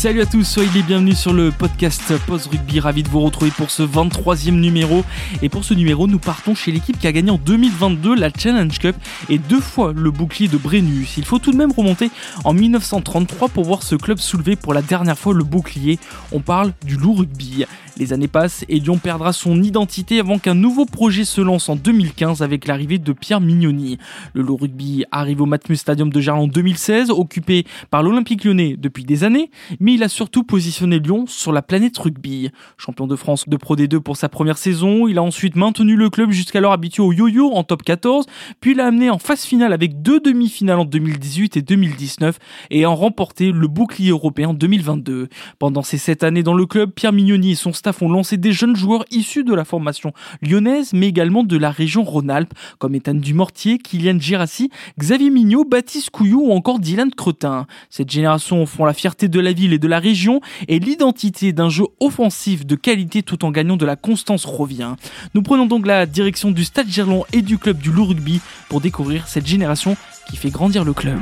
[0.00, 2.80] Salut à tous, soyez les bienvenus sur le podcast Post Rugby.
[2.80, 5.04] Ravi de vous retrouver pour ce 23e numéro.
[5.42, 8.78] Et pour ce numéro, nous partons chez l'équipe qui a gagné en 2022 la Challenge
[8.78, 8.96] Cup
[9.28, 11.18] et deux fois le bouclier de Brennus.
[11.18, 12.10] Il faut tout de même remonter
[12.44, 15.98] en 1933 pour voir ce club soulever pour la dernière fois le bouclier.
[16.32, 17.66] On parle du loup rugby.
[17.96, 21.76] Les années passent et Lyon perdra son identité avant qu'un nouveau projet se lance en
[21.76, 23.98] 2015 avec l'arrivée de Pierre Mignoni.
[24.32, 28.76] Le Loup Rugby arrive au Matmut Stadium de Gerland en 2016, occupé par l'Olympique lyonnais
[28.78, 29.50] depuis des années,
[29.80, 32.50] mais il a surtout positionné Lyon sur la planète rugby.
[32.78, 36.08] Champion de France de Pro D2 pour sa première saison, il a ensuite maintenu le
[36.08, 38.26] club jusqu'alors habitué au yo-yo en top 14,
[38.60, 42.38] puis l'a amené en phase finale avec deux demi-finales en 2018 et 2019
[42.70, 45.28] et a remporté le bouclier européen 2022.
[45.58, 48.52] Pendant ces sept années dans le club, Pierre Mignoni et son staff ont lancé des
[48.52, 53.14] jeunes joueurs issus de la formation lyonnaise, mais également de la région Rhône-Alpes, comme Ethan
[53.14, 57.66] Dumortier, Kylian Girassi, Xavier Mignot, Baptiste Couillou ou encore Dylan Cretin.
[57.88, 61.70] Cette génération font la fierté de la ville et de la région, et l'identité d'un
[61.70, 64.94] jeu offensif de qualité tout en gagnant de la constance revient.
[65.34, 68.82] Nous prenons donc la direction du Stade Gerland et du club du Loup Rugby pour
[68.82, 69.96] découvrir cette génération
[70.28, 71.20] qui fait grandir le club.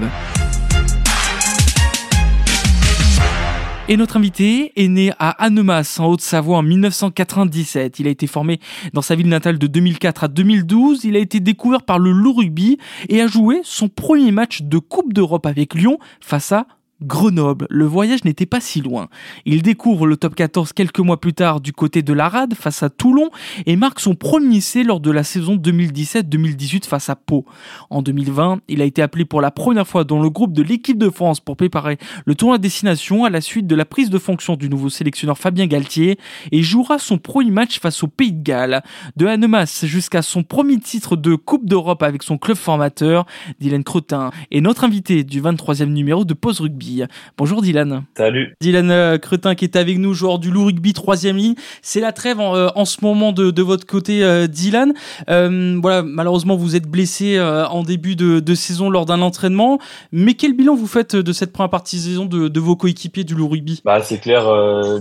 [3.90, 7.98] Et notre invité est né à Annemasse, en Haute-Savoie, en 1997.
[8.00, 8.60] Il a été formé
[8.92, 11.04] dans sa ville natale de 2004 à 2012.
[11.04, 12.76] Il a été découvert par le Loup Rugby
[13.08, 16.66] et a joué son premier match de Coupe d'Europe avec Lyon face à
[17.00, 19.08] Grenoble, le voyage n'était pas si loin.
[19.46, 22.82] Il découvre le top 14 quelques mois plus tard du côté de la Rade face
[22.82, 23.30] à Toulon
[23.66, 27.44] et marque son premier essai lors de la saison 2017-2018 face à Pau.
[27.88, 30.98] En 2020, il a été appelé pour la première fois dans le groupe de l'équipe
[30.98, 34.18] de France pour préparer le tournoi à destination à la suite de la prise de
[34.18, 36.18] fonction du nouveau sélectionneur Fabien Galtier
[36.50, 38.82] et jouera son premier match face au Pays de Galles.
[39.16, 43.24] De Annemasse jusqu'à son premier titre de Coupe d'Europe avec son club formateur,
[43.60, 46.87] Dylan Cretin est notre invité du 23e numéro de Pause Rugby.
[47.36, 48.04] Bonjour Dylan.
[48.16, 48.54] Salut.
[48.60, 51.54] Dylan euh, Cretin qui est avec nous, joueur du Loup Rugby, troisième ligne.
[51.82, 54.92] C'est la trêve en, euh, en, ce moment de, de votre côté, euh, Dylan.
[55.26, 59.78] voilà, malheureusement vous êtes blessé en début de, de, saison lors d'un entraînement.
[60.12, 63.24] Mais quel bilan vous faites de cette première partie de saison de, de vos coéquipiers
[63.24, 63.82] du Loup Rugby?
[63.84, 64.46] Bah c'est clair,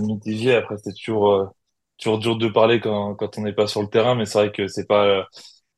[0.00, 0.54] mitigé.
[0.54, 1.52] Après c'est toujours
[1.98, 4.52] toujours dur de parler quand, quand on n'est pas sur le terrain, mais c'est vrai
[4.52, 5.26] que c'est pas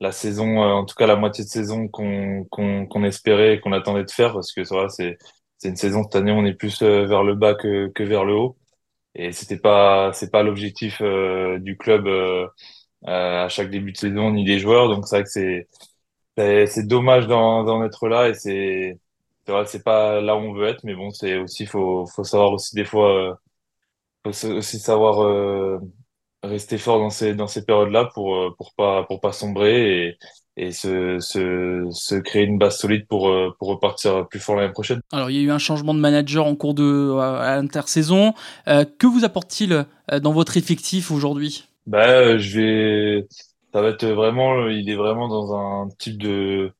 [0.00, 3.72] la saison, en tout cas la moitié de saison qu'on qu'on qu'on espérait et qu'on
[3.72, 5.19] attendait de faire, parce que ça c'est
[5.60, 8.25] c'est une saison cette année on est plus euh, vers le bas que, que vers
[8.26, 8.59] le haut.
[9.16, 12.48] Et c'était pas c'est pas l'objectif euh, du club euh,
[13.06, 14.88] à chaque début de saison ni des joueurs.
[14.88, 15.69] Donc c'est vrai que c'est
[16.69, 18.28] c'est dommage d'en être là.
[18.31, 18.98] Et c'est
[19.47, 20.84] c'est vrai c'est pas là où on veut être.
[20.84, 23.41] Mais bon c'est aussi faut faut savoir aussi des fois
[24.25, 25.81] faut aussi savoir
[26.42, 30.09] rester fort dans ces dans ces périodes là pour pour pas pour pas sombrer.
[30.09, 30.19] Et
[30.60, 34.72] et se, se, se, créer une base solide pour, euh, pour repartir plus fort l'année
[34.72, 35.00] prochaine.
[35.10, 38.34] Alors, il y a eu un changement de manager en cours de à l'intersaison.
[38.69, 41.65] Euh, que vous apporte-t-il euh, dans votre effectif aujourd'hui?
[41.87, 43.26] Bah, je vais.
[43.72, 44.69] Ça va être vraiment.
[44.69, 46.72] Il est vraiment dans un type de.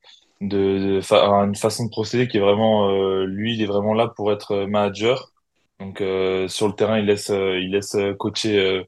[0.43, 2.91] de, de une façon de procéder qui est vraiment.
[2.91, 5.33] Euh, lui, il est vraiment là pour être manager.
[5.79, 8.85] Donc, euh, sur le terrain, il laisse, il laisse coacher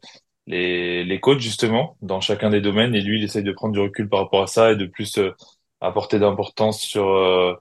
[0.46, 2.94] les, les coachs justement dans chacun des domaines.
[2.94, 5.18] Et lui il essaye de prendre du recul par rapport à ça et de plus
[5.18, 5.32] euh,
[5.80, 7.54] apporter d'importance sur euh,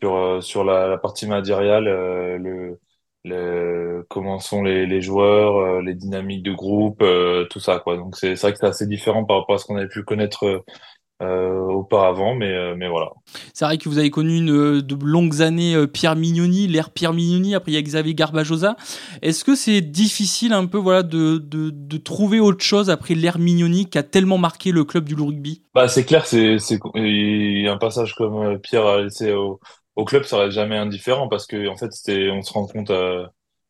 [0.00, 2.78] sur euh, sur la, la, partie managériale le,
[3.24, 7.04] le comment sont les, les joueurs les dynamiques de groupe
[7.50, 7.96] tout ça quoi.
[7.96, 10.64] Donc c'est vrai que c'est assez différent par rapport à ce qu'on avait pu connaître
[11.22, 13.10] euh, auparavant, mais, euh, mais voilà.
[13.52, 17.12] C'est vrai que vous avez connu une, euh, de longues années Pierre Mignoni, l'ère Pierre
[17.12, 18.76] Mignoni, après il y a Xavier Garbajosa.
[19.20, 23.38] Est-ce que c'est difficile un peu voilà, de, de, de trouver autre chose après l'ère
[23.38, 25.60] Mignoni qui a tellement marqué le club du rugby?
[25.74, 26.56] Bah, C'est clair, c'est
[26.94, 29.60] un passage comme Pierre a laissé au,
[29.96, 31.90] au club, ça reste jamais indifférent parce que en fait,
[32.30, 32.92] on se rend compte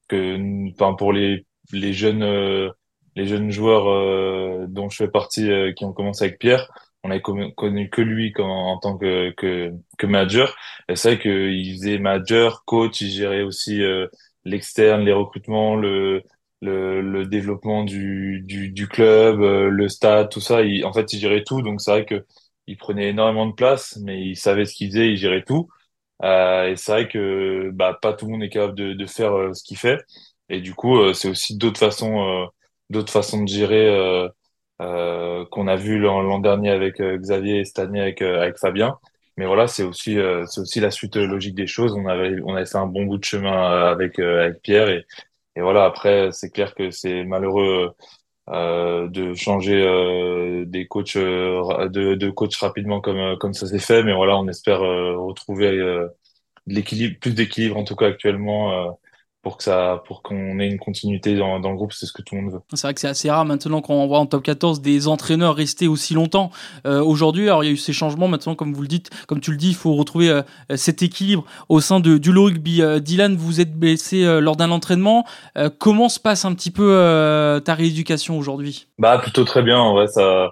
[0.07, 2.71] que enfin, pour les, les, jeunes,
[3.17, 6.69] les jeunes joueurs dont je fais partie qui ont commencé avec Pierre,
[7.05, 10.55] on avait connu que lui comme, en tant que, que, que manager.
[10.89, 14.07] Et c'est vrai qu'il faisait manager, coach, il gérait aussi euh,
[14.45, 16.23] l'externe, les recrutements, le,
[16.61, 20.63] le, le développement du, du, du club, euh, le stade, tout ça.
[20.63, 21.63] Il, en fait, il gérait tout.
[21.63, 22.25] Donc c'est vrai que
[22.67, 25.69] il prenait énormément de place, mais il savait ce qu'il faisait, il gérait tout.
[26.23, 29.33] Euh, et c'est vrai que bah, pas tout le monde est capable de, de faire
[29.35, 29.99] euh, ce qu'il fait.
[30.49, 32.47] Et du coup, euh, c'est aussi d'autres façons, euh,
[32.91, 33.89] d'autres façons de gérer
[35.51, 38.99] qu'on a vu l'an dernier avec Xavier et cette année avec, avec Fabien.
[39.37, 41.95] Mais voilà, c'est aussi, c'est aussi la suite logique des choses.
[41.95, 43.53] On avait, on avait fait un bon bout de chemin
[43.91, 45.07] avec, avec Pierre et,
[45.57, 45.85] et voilà.
[45.85, 47.95] Après, c'est clair que c'est malheureux
[48.53, 53.79] euh, de changer euh, des coachs euh, de, de coach rapidement comme comme ça s'est
[53.79, 56.11] fait mais voilà on espère retrouver de
[56.67, 58.99] l'équilibre plus d'équilibre en tout cas actuellement
[59.43, 62.23] pour que ça pour qu'on ait une continuité dans, dans le groupe c'est ce que
[62.23, 62.61] tout le monde veut.
[62.75, 65.89] C'est vrai que c'est assez rare maintenant qu'on voit en top 14 des entraîneurs rester
[65.89, 66.51] aussi longtemps.
[66.87, 69.41] Euh, aujourd'hui alors il y a eu ces changements maintenant comme vous le dites comme
[69.41, 70.43] tu le dis il faut retrouver euh,
[70.77, 72.83] cet équilibre au sein de du rugby.
[72.83, 75.25] Euh, Dylan vous êtes blessé euh, lors d'un entraînement.
[75.57, 78.89] Euh, comment se passe un petit peu euh, ta rééducation aujourd'hui?
[78.99, 80.51] Bah plutôt très bien en vrai ça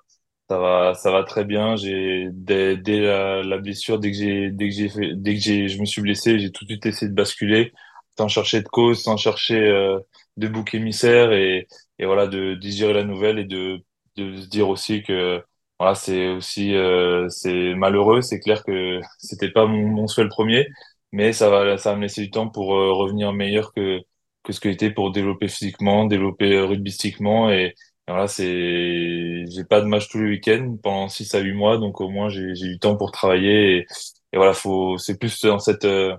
[0.49, 1.77] ça va ça va très bien.
[1.77, 5.41] J'ai dès, dès la, la, blessure dès que j'ai dès que j'ai fait dès que
[5.41, 7.73] j'ai je me suis blessé j'ai tout de suite essayé de basculer
[8.19, 9.99] sans chercher de cause, sans chercher euh,
[10.37, 11.69] de bouc émissaire et,
[11.99, 13.81] et voilà de digérer la nouvelle et de,
[14.17, 15.43] de se dire aussi que
[15.79, 20.31] voilà c'est aussi euh, c'est malheureux, c'est clair que c'était pas mon, mon souhait le
[20.31, 20.67] premier,
[21.13, 24.01] mais ça va ça va me laisser du temps pour euh, revenir meilleur que
[24.43, 27.75] que ce que était pour développer physiquement, développer rugbystiquement et,
[28.07, 32.01] voilà c'est j'ai pas de match tous les week-ends pendant 6 à 8 mois donc
[32.01, 33.87] au moins j'ai j'ai du temps pour travailler et,
[34.33, 36.17] et voilà faut c'est plus dans cette euh,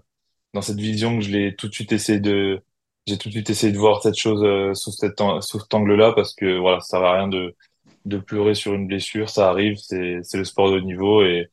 [0.53, 2.61] dans cette vision que je l'ai tout de suite essayé de
[3.07, 5.21] j'ai tout de suite essayé de voir cette chose euh, sous, cet
[5.73, 7.55] angle-là parce que voilà ça va rien de
[8.05, 11.49] de pleurer sur une blessure ça arrive c'est c'est le sport de haut niveau et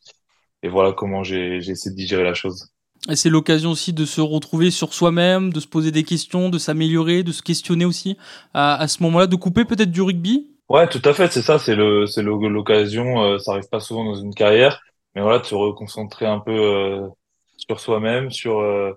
[0.63, 2.69] et voilà comment j'ai j'ai essayé de digérer la chose.
[3.09, 6.59] Et c'est l'occasion aussi de se retrouver sur soi-même de se poser des questions de
[6.59, 8.17] s'améliorer de se questionner aussi
[8.55, 10.49] à, à ce moment-là de couper peut-être du rugby?
[10.69, 14.05] Ouais tout à fait c'est ça c'est le c'est l'occasion euh, ça arrive pas souvent
[14.05, 14.81] dans une carrière
[15.15, 17.07] mais voilà de se reconcentrer un peu euh,
[17.69, 18.93] sur soi-même, sur euh,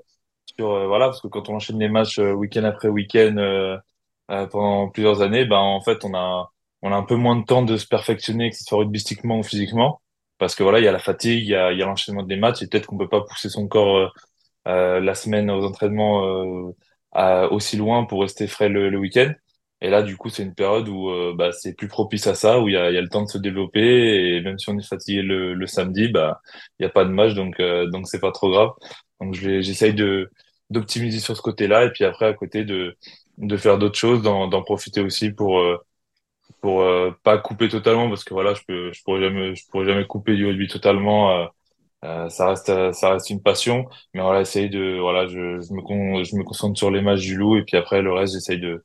[0.57, 3.79] sur euh, voilà parce que quand on enchaîne les matchs euh, week-end après week-end
[4.51, 6.51] pendant plusieurs années, ben en fait on a
[6.81, 9.43] on a un peu moins de temps de se perfectionner que ce soit rugbystiquement ou
[9.43, 10.01] physiquement
[10.37, 12.37] parce que voilà il y a la fatigue, il y a y a l'enchaînement des
[12.37, 14.11] matchs et peut-être qu'on peut pas pousser son corps
[14.67, 16.23] euh, la semaine aux entraînements
[17.51, 19.33] aussi loin pour rester frais le, le week-end.
[19.81, 22.59] Et là, du coup, c'est une période où euh, bah, c'est plus propice à ça,
[22.59, 24.35] où il y a, y a, le temps de se développer.
[24.37, 26.41] Et même si on est fatigué le, le samedi, bah,
[26.79, 28.71] il n'y a pas de match, donc euh, donc c'est pas trop grave.
[29.21, 30.29] Donc j'essaye de
[30.69, 32.95] d'optimiser sur ce côté-là, et puis après à côté de
[33.37, 35.77] de faire d'autres choses, d'en profiter aussi pour euh,
[36.61, 39.85] pour euh, pas couper totalement, parce que voilà, je peux je pourrais jamais je pourrais
[39.85, 41.31] jamais couper du rugby totalement.
[41.43, 41.45] Euh,
[42.05, 45.81] euh, ça reste ça reste une passion, mais voilà, essayer de voilà, je, je me
[45.81, 48.59] con, je me concentre sur les matchs du loup, et puis après le reste, j'essaye
[48.59, 48.83] de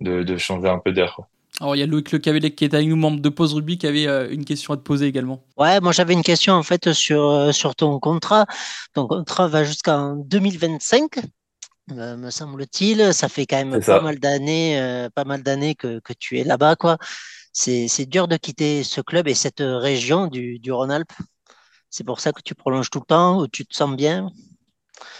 [0.00, 1.18] de, de changer un peu d'air.
[1.60, 3.78] Alors il y a Loïc Le Cavellec qui est avec nous, membre de Pause Rugby,
[3.78, 5.44] qui avait euh, une question à te poser également.
[5.56, 8.46] Ouais, moi j'avais une question en fait sur, euh, sur ton contrat.
[8.92, 11.20] Ton contrat va jusqu'en 2025,
[11.92, 13.12] euh, me semble-t-il.
[13.12, 16.44] Ça fait quand même pas mal d'années, euh, pas mal d'années que, que tu es
[16.44, 16.96] là-bas, quoi.
[17.52, 21.12] C'est, c'est dur de quitter ce club et cette région du, du Rhône-Alpes.
[21.90, 24.30] C'est pour ça que tu prolonges tout le temps, ou tu te sens bien?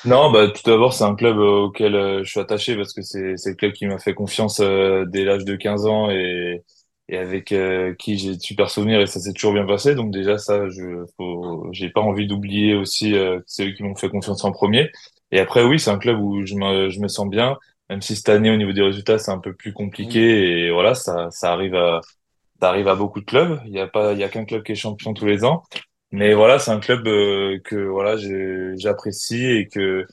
[0.04, 3.00] Non, bah tout d'abord, c'est un club euh, auquel euh, je suis attaché parce que
[3.02, 6.62] c'est c'est le club qui m'a fait confiance euh, dès l'âge de 15 ans et
[7.08, 9.94] et avec euh, qui j'ai de super souvenirs et ça s'est toujours bien passé.
[9.94, 11.04] Donc déjà ça, je
[11.72, 14.90] j'ai pas envie d'oublier aussi euh, que c'est eux qui m'ont fait confiance en premier.
[15.30, 17.56] Et après oui, c'est un club où je me je me sens bien,
[17.88, 20.94] même si cette année au niveau des résultats c'est un peu plus compliqué et voilà,
[20.94, 22.00] ça ça arrive à
[22.60, 23.60] ça arrive à beaucoup de clubs.
[23.66, 25.62] Il y a pas il y a qu'un club qui est champion tous les ans.
[26.14, 28.16] Mais voilà, c'est un club euh, que voilà,
[28.76, 30.06] j'apprécie et que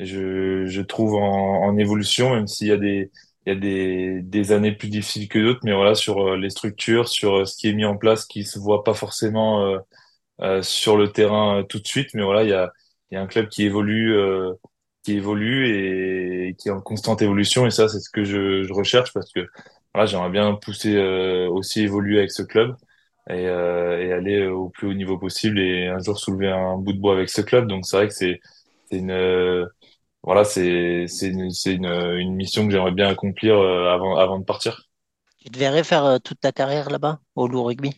[0.00, 3.10] je, je trouve en, en évolution, même s'il y a des
[3.46, 6.50] il y a des, des années plus difficiles que d'autres, mais voilà, sur euh, les
[6.50, 9.78] structures, sur euh, ce qui est mis en place, qui se voit pas forcément euh,
[10.42, 12.72] euh, sur le terrain tout de suite, mais voilà, il y a,
[13.10, 14.54] il y a un club qui évolue, euh,
[15.04, 18.64] qui évolue et, et, qui est en constante évolution, et ça, c'est ce que je,
[18.64, 19.46] je recherche parce que
[19.94, 20.98] voilà, j'aimerais bien pousser
[21.50, 22.76] aussi évoluer avec ce club
[23.28, 26.92] et, euh, et, aller au plus haut niveau possible et un jour soulever un bout
[26.92, 27.66] de bois avec ce club.
[27.66, 28.40] Donc c'est vrai que c'est
[28.90, 29.66] une euh,
[30.22, 34.44] voilà c'est c'est une, une, une mission que j'aimerais bien accomplir euh, avant avant de
[34.44, 34.82] partir.
[35.38, 37.92] Tu te verrais faire toute ta carrière là-bas au loup rugby?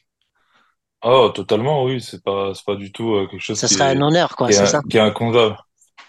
[1.03, 3.59] Oh totalement oui c'est pas c'est pas du tout quelque chose.
[3.59, 4.83] Ça qui serait est, un honneur quoi c'est ça?
[4.89, 5.57] Qui est inconcevable.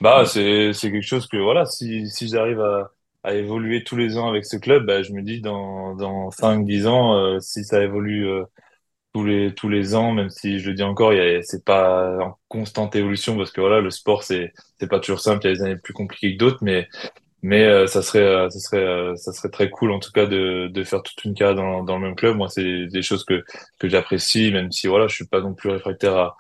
[0.02, 2.92] Bah c'est c'est quelque chose que voilà si si j'arrive à
[3.24, 6.66] à évoluer tous les ans avec ce club, bah, je me dis dans dans cinq
[6.66, 8.44] dix ans euh, si ça évolue euh,
[9.14, 11.14] tous les tous les ans, même si je le dis encore,
[11.44, 15.46] c'est pas en constante évolution parce que voilà, le sport c'est c'est pas toujours simple,
[15.46, 16.88] il y a des années plus compliquées que d'autres, mais
[17.44, 20.26] mais euh, ça serait euh, ça serait euh, ça serait très cool en tout cas
[20.28, 22.38] de de faire toute une carrière dans dans le même club.
[22.38, 23.44] Moi, c'est des choses que
[23.80, 26.38] que j'apprécie, même si voilà, je suis pas non plus réfractaire à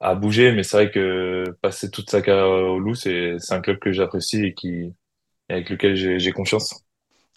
[0.00, 0.52] à bouger.
[0.52, 3.92] Mais c'est vrai que passer toute sa carrière au Loup, c'est c'est un club que
[3.92, 4.94] j'apprécie et qui
[5.48, 6.84] avec lequel j'ai confiance.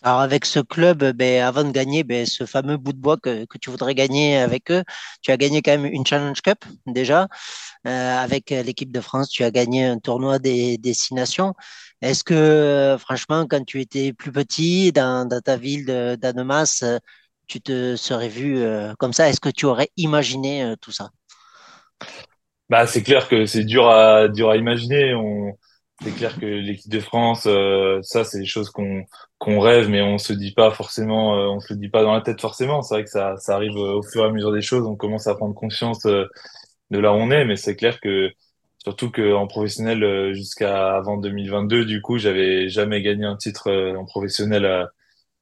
[0.02, 3.46] Alors avec ce club, ben, avant de gagner ben, ce fameux bout de bois que,
[3.60, 4.84] tu voudrais gagner avec eux,
[5.22, 7.28] tu as gagné quand même une Challenge Cup déjà.
[7.88, 11.56] Euh, avec l'équipe de France, tu as gagné un tournoi des destinations.
[12.02, 15.86] Est-ce que franchement, quand tu étais plus petit dans, ta ville
[16.20, 16.84] d'Annemasse,
[17.48, 19.30] tu te serais vu euh, comme ça?
[19.30, 21.10] Est-ce que tu aurais imaginé euh, tout ça?
[22.70, 25.14] Bah, c'est clair que c'est dur à imaginer.
[26.04, 30.18] C'est clair que l'équipe de France, euh, ça, c'est des choses qu'on rêve, mais on
[30.18, 32.82] se dit pas forcément, euh, on se le dit pas dans la tête forcément.
[32.82, 34.86] C'est vrai que ça, ça arrive au fur et à mesure des choses.
[34.86, 36.26] On commence à prendre conscience euh,
[36.92, 38.32] de là où on est, mais c'est clair que
[38.80, 44.06] surtout que en professionnel jusqu'à avant 2022, du coup, j'avais jamais gagné un titre en
[44.06, 44.88] professionnel.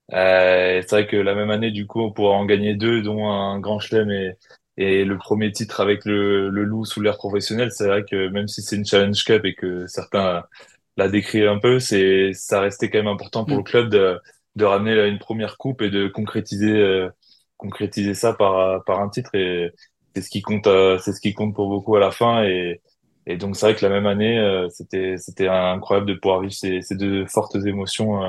[0.10, 3.60] c'est vrai que la même année, du coup, on pourra en gagner deux, dont un
[3.60, 4.38] Grand Chelem et
[4.77, 8.48] et le premier titre avec le, le loup sous l'air professionnel, c'est vrai que même
[8.48, 10.44] si c'est une Challenge Cup et que certains
[10.98, 13.65] l'a décrit un peu, c'est ça restait quand même important pour le mm.
[13.65, 14.20] club de,
[14.56, 17.10] de ramener une première coupe et de concrétiser euh,
[17.58, 19.72] concrétiser ça par par un titre et
[20.15, 22.82] c'est ce qui compte euh, c'est ce qui compte pour beaucoup à la fin et
[23.25, 26.53] et donc c'est vrai que la même année euh, c'était c'était incroyable de pouvoir vivre
[26.53, 28.22] ces, ces deux fortes émotions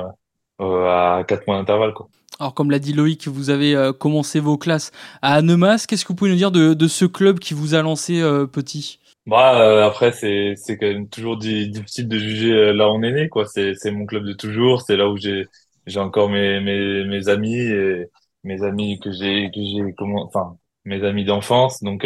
[0.59, 2.07] à quatre mois d'intervalle quoi.
[2.39, 5.87] Alors, comme l'a dit Loïc, vous avez euh, commencé vos classes à Annemasse.
[5.87, 8.45] Qu'est-ce que vous pouvez nous dire de, de ce club qui vous a lancé euh,
[8.45, 8.99] petit?
[9.25, 13.29] Bah, euh, après, c'est, quand même toujours difficile de juger là où on est né.
[13.45, 14.81] C'est, mon club de toujours.
[14.81, 15.47] C'est là où j'ai,
[15.95, 18.07] encore mes, mes, mes amis et
[18.43, 19.49] mes amis que j'ai,
[20.17, 21.81] enfin, mes amis d'enfance.
[21.81, 22.05] Donc,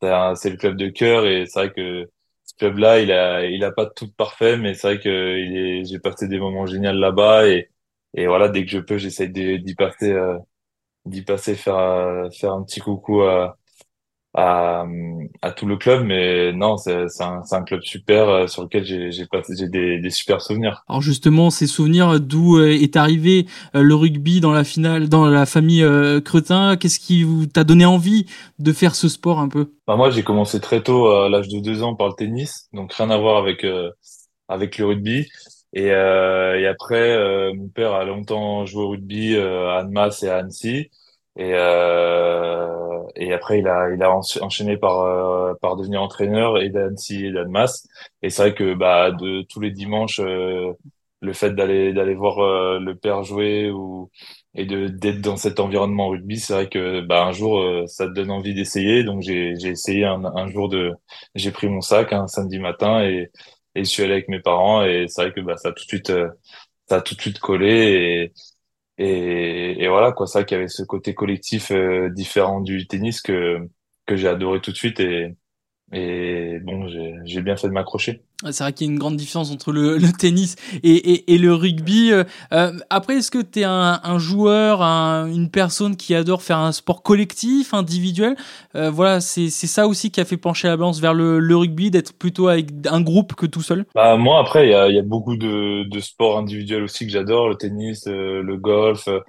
[0.00, 2.10] c'est le club de cœur et c'est vrai que
[2.44, 6.26] ce club-là, il a, il a pas tout parfait, mais c'est vrai que j'ai passé
[6.26, 7.69] des moments géniaux là-bas et,
[8.14, 10.36] et voilà, dès que je peux, j'essaye d'y passer, euh,
[11.06, 13.56] d'y passer, faire, euh, faire un petit coucou à,
[14.34, 14.84] à,
[15.42, 16.04] à tout le club.
[16.04, 20.10] Mais non, c'est un, un club super euh, sur lequel j'ai passé j'ai des, des
[20.10, 20.82] super souvenirs.
[20.88, 25.84] Alors justement, ces souvenirs, d'où est arrivé le rugby dans la finale, dans la famille
[26.24, 28.26] Cretin Qu'est-ce qui t'a donné envie
[28.58, 29.72] de faire ce sport un peu?
[29.86, 32.92] Bah Moi, j'ai commencé très tôt, à l'âge de deux ans, par le tennis, donc
[32.94, 33.64] rien à voir avec
[34.48, 35.26] avec le rugby.
[35.72, 40.22] Et, euh, et après, euh, mon père a longtemps joué au rugby euh, à Annemasse
[40.22, 40.90] et à Annecy.
[41.36, 42.68] Et, euh,
[43.16, 44.10] et après, il a, il a
[44.42, 47.86] enchaîné par, euh, par devenir entraîneur et d'Annecy et d'Annemasse.
[48.22, 50.20] Et c'est vrai que bah, de tous les dimanches,
[51.22, 52.38] le fait d'aller d'aller voir
[52.80, 54.10] le père jouer ou
[54.54, 58.12] et de d'être dans cet environnement rugby, c'est vrai que bah, un jour, ça te
[58.12, 59.04] donne envie d'essayer.
[59.04, 60.92] Donc j'ai j'ai essayé un, un jour de,
[61.34, 63.30] j'ai pris mon sac un samedi matin et
[63.74, 65.84] et je suis allé avec mes parents et c'est vrai que bah, ça a tout
[65.84, 66.28] de suite euh,
[66.88, 67.68] ça a tout de suite collé
[68.28, 68.32] et
[69.02, 70.26] et, voilà quoi.
[70.26, 73.58] Ça qu'il y avait ce côté collectif euh, différent du tennis que
[74.06, 75.36] que j'ai adoré tout de suite et
[75.92, 76.88] et bon,
[77.24, 78.22] j'ai bien fait de m'accrocher.
[78.50, 81.38] C'est vrai qu'il y a une grande différence entre le, le tennis et, et, et,
[81.38, 82.12] le rugby.
[82.12, 86.42] Euh, euh après, est-ce que tu es un, un joueur, un, une personne qui adore
[86.42, 88.36] faire un sport collectif, individuel?
[88.76, 91.90] Euh, Voilà, c'est ça aussi qui a fait pencher la balance vers le, le rugby,
[91.90, 93.84] d'être plutôt avec un groupe que tout seul?
[93.94, 97.12] Bah, Moi, après, il y a, y a, beaucoup de, de sports individuels aussi que
[97.12, 99.08] j'adore, le tennis, euh, le golf.
[99.08, 99.20] Euh,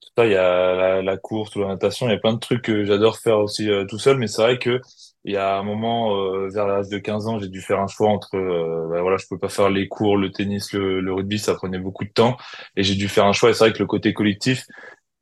[0.00, 2.34] tout ça, il y a la, la, course ou la natation, il y a plein
[2.34, 4.80] de trucs que j'adore faire aussi tout seul, mais c'est vrai que
[5.28, 7.86] il y a un moment, euh, vers l'âge de 15 ans, j'ai dû faire un
[7.86, 11.12] choix entre, euh, bah voilà, je peux pas faire les cours, le tennis, le, le
[11.12, 12.38] rugby, ça prenait beaucoup de temps,
[12.76, 13.50] et j'ai dû faire un choix.
[13.50, 14.64] Et c'est vrai que le côté collectif,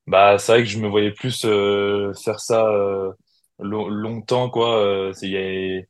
[0.07, 3.13] bah, c'est vrai que je me voyais plus euh, faire ça euh,
[3.61, 5.13] longtemps, quoi.
[5.23, 5.83] Il y a,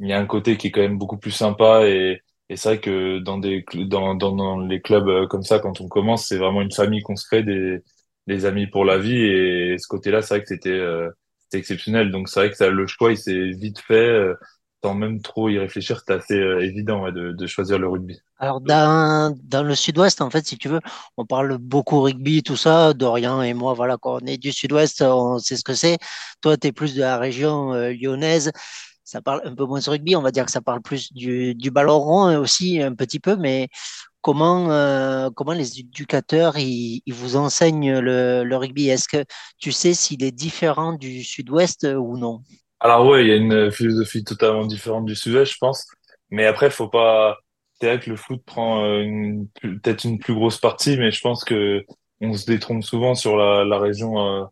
[0.00, 2.80] y a un côté qui est quand même beaucoup plus sympa, et, et c'est vrai
[2.80, 6.72] que dans des, dans, dans, les clubs comme ça, quand on commence, c'est vraiment une
[6.72, 7.78] famille qu'on se crée, des,
[8.26, 10.80] des amis pour la vie, et ce côté-là, c'est vrai que c'était
[11.50, 12.10] c'était exceptionnel.
[12.10, 14.34] Donc c'est vrai que ça, le choix, il s'est vite fait, euh,
[14.84, 15.98] sans même trop y réfléchir.
[15.98, 18.20] C'était assez euh, évident de, de, choisir le rugby.
[18.38, 20.80] Alors dans, dans le sud-ouest, en fait, si tu veux,
[21.16, 22.94] on parle beaucoup rugby, tout ça.
[22.94, 25.98] Dorian et moi, voilà, quand on est du sud-ouest, on sait ce que c'est.
[26.40, 28.52] Toi, tu es plus de la région euh, lyonnaise.
[29.02, 31.56] Ça parle un peu moins de rugby, on va dire que ça parle plus du,
[31.56, 33.68] du ballon rond aussi, un petit peu, mais
[34.20, 38.88] comment, euh, comment les éducateurs ils, ils vous enseignent le, le rugby?
[38.88, 39.24] Est-ce que
[39.58, 42.40] tu sais s'il est différent du sud-ouest euh, ou non?
[42.80, 45.86] Alors ouais, il y a une philosophie totalement différente du sud-ouest, je pense.
[46.30, 47.36] Mais après, faut pas.
[47.80, 51.44] C'est vrai que le foot prend euh, peut-être une plus grosse partie, mais je pense
[51.44, 51.84] que
[52.20, 54.44] on se détrompe souvent sur la, la région euh,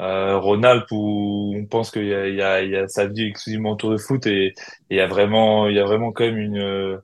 [0.00, 3.06] euh, Rhône-Alpes où on pense qu'il y a, il y a, il y a sa
[3.06, 4.54] vie exclusivement autour de foot et
[4.90, 7.00] il y a vraiment, il y a vraiment quand même une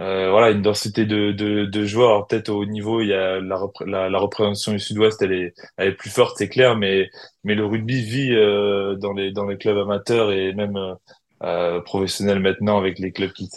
[0.00, 2.26] euh, voilà une densité de, de, joueurs.
[2.26, 5.92] Peut-être au niveau, il y a la, la, représentation du Sud-Ouest, elle est, elle est
[5.94, 7.10] plus forte, c'est clair, mais
[7.44, 10.76] mais le rugby vit euh, dans les dans les clubs amateurs et même
[11.42, 13.48] euh, professionnel maintenant avec les clubs qui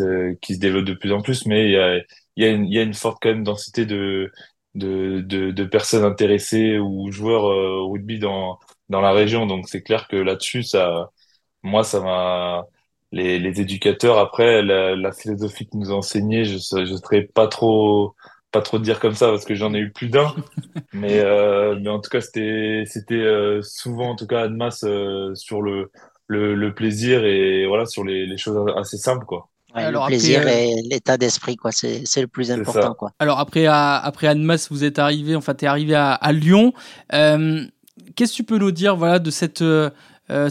[0.41, 1.97] qui se développent de plus en plus, mais il y a,
[2.35, 4.31] il y a, une, forte quand même densité de,
[4.75, 9.47] de, de, de personnes intéressées ou joueurs au rugby dans, dans la région.
[9.47, 11.11] Donc c'est clair que là-dessus, ça,
[11.63, 12.65] moi, ça m'a
[13.11, 17.47] les, les éducateurs après la, la philosophie qu'ils nous ont enseignée, je je serais pas
[17.47, 18.15] trop
[18.51, 20.33] pas trop dire comme ça parce que j'en ai eu plus d'un,
[20.93, 25.35] mais euh, mais en tout cas c'était c'était euh, souvent en tout cas masse euh,
[25.35, 25.91] sur le,
[26.27, 29.49] le le plaisir et voilà sur les les choses assez simples quoi.
[29.73, 31.71] Alors le plaisir euh, et l'état d'esprit, quoi.
[31.71, 33.11] C'est, c'est le plus important, quoi.
[33.19, 36.73] Alors après, à, après Annemasse, vous êtes arrivé, enfin, t'es arrivé à, à Lyon.
[37.13, 37.63] Euh,
[38.15, 39.89] qu'est-ce que tu peux nous dire, voilà, de cette euh,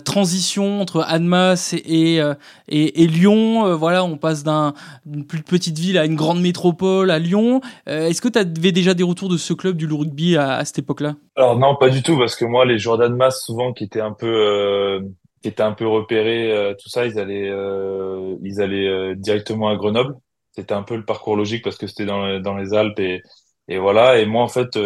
[0.05, 2.21] transition entre Annemasse et,
[2.69, 3.67] et, et, Lyon.
[3.67, 4.45] Euh, voilà, on passe
[5.05, 7.61] d'une plus petite ville à une grande métropole, à Lyon.
[7.89, 10.65] Euh, est-ce que tu avais déjà des retours de ce club du rugby à, à
[10.65, 11.17] cette époque-là?
[11.37, 14.13] Alors non, pas du tout, parce que moi, les joueurs d'Annemasse, souvent, qui étaient un
[14.13, 15.01] peu,
[15.43, 17.53] qui étaient un peu repérés, tout ça, ils allaient,
[18.43, 20.15] ils allaient directement à Grenoble.
[20.53, 23.23] C'était un peu le parcours logique parce que c'était dans, dans les Alpes et,
[23.69, 24.19] et voilà.
[24.19, 24.79] Et moi, en fait,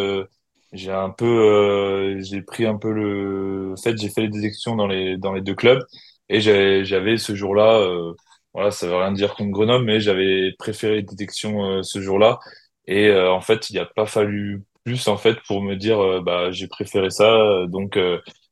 [0.72, 4.76] j'ai un peu euh, j'ai pris un peu le en fait j'ai fait les détections
[4.76, 5.82] dans les dans les deux clubs
[6.28, 8.12] et j'avais ce jour-là euh,
[8.54, 12.38] voilà ça veut rien dire contre Grenoble mais j'avais préféré les détections euh, ce jour-là
[12.86, 16.22] et euh, en fait il n'y a pas fallu plus en fait pour me dire
[16.22, 17.98] bah j'ai préféré ça donc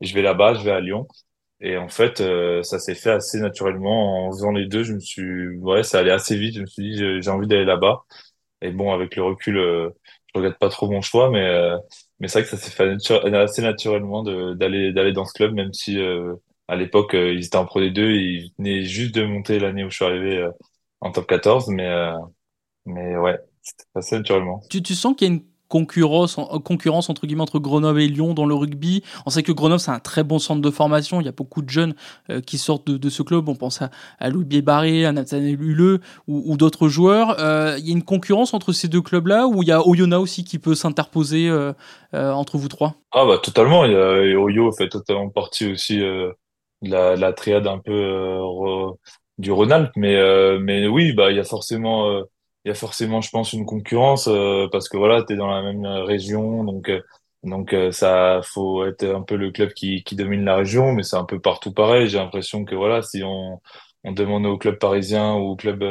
[0.00, 1.06] je vais là-bas je vais à Lyon
[1.60, 2.22] et en fait
[2.62, 4.26] ça s'est fait assez naturellement.
[4.26, 6.56] En faisant les deux je me suis ouais ça allait assez vite.
[6.56, 8.04] Je me suis dit j'ai envie d'aller là-bas
[8.62, 9.92] et bon avec le recul
[10.34, 11.48] je regrette pas trop mon choix mais
[12.20, 15.72] mais c'est vrai que ça s'est fait assez naturellement d'aller d'aller dans ce club, même
[15.72, 16.34] si euh,
[16.66, 19.90] à l'époque euh, ils étaient en Pro D2, ils venaient juste de monter l'année où
[19.90, 20.50] je suis arrivé euh,
[21.00, 21.88] en top 14, mais
[22.86, 24.62] mais ouais, c'était assez naturellement.
[24.68, 28.34] Tu, tu sens qu'il y a une concurrence, concurrence entre guillemets entre Grenoble et Lyon
[28.34, 29.02] dans le rugby.
[29.26, 31.20] On sait que Grenoble c'est un très bon centre de formation.
[31.20, 31.94] Il y a beaucoup de jeunes
[32.30, 33.48] euh, qui sortent de, ce club.
[33.48, 37.36] On pense à, Louis Biébarré, à Nathaniel Huleux ou, d'autres joueurs.
[37.38, 40.18] Euh, il y a une concurrence entre ces deux clubs-là ou il y a Oyonnax
[40.18, 41.72] aussi qui peut s'interposer euh,
[42.14, 42.94] euh, entre vous trois?
[43.12, 43.84] Ah bah totalement.
[43.84, 43.94] Il
[44.36, 46.32] Oyo fait totalement partie aussi euh,
[46.82, 48.38] de la, la, triade un peu
[49.38, 49.92] du Rhône-Alpes.
[49.96, 50.16] Mais
[50.58, 52.22] mais oui, bah il y a forcément
[52.68, 55.46] il y a forcément, je pense, une concurrence euh, parce que voilà, tu es dans
[55.48, 57.00] la même région, donc euh,
[57.42, 61.02] donc euh, ça faut être un peu le club qui, qui domine la région, mais
[61.02, 62.08] c'est un peu partout pareil.
[62.08, 63.60] J'ai l'impression que voilà, si on
[64.04, 65.82] on demande au club parisien ou au club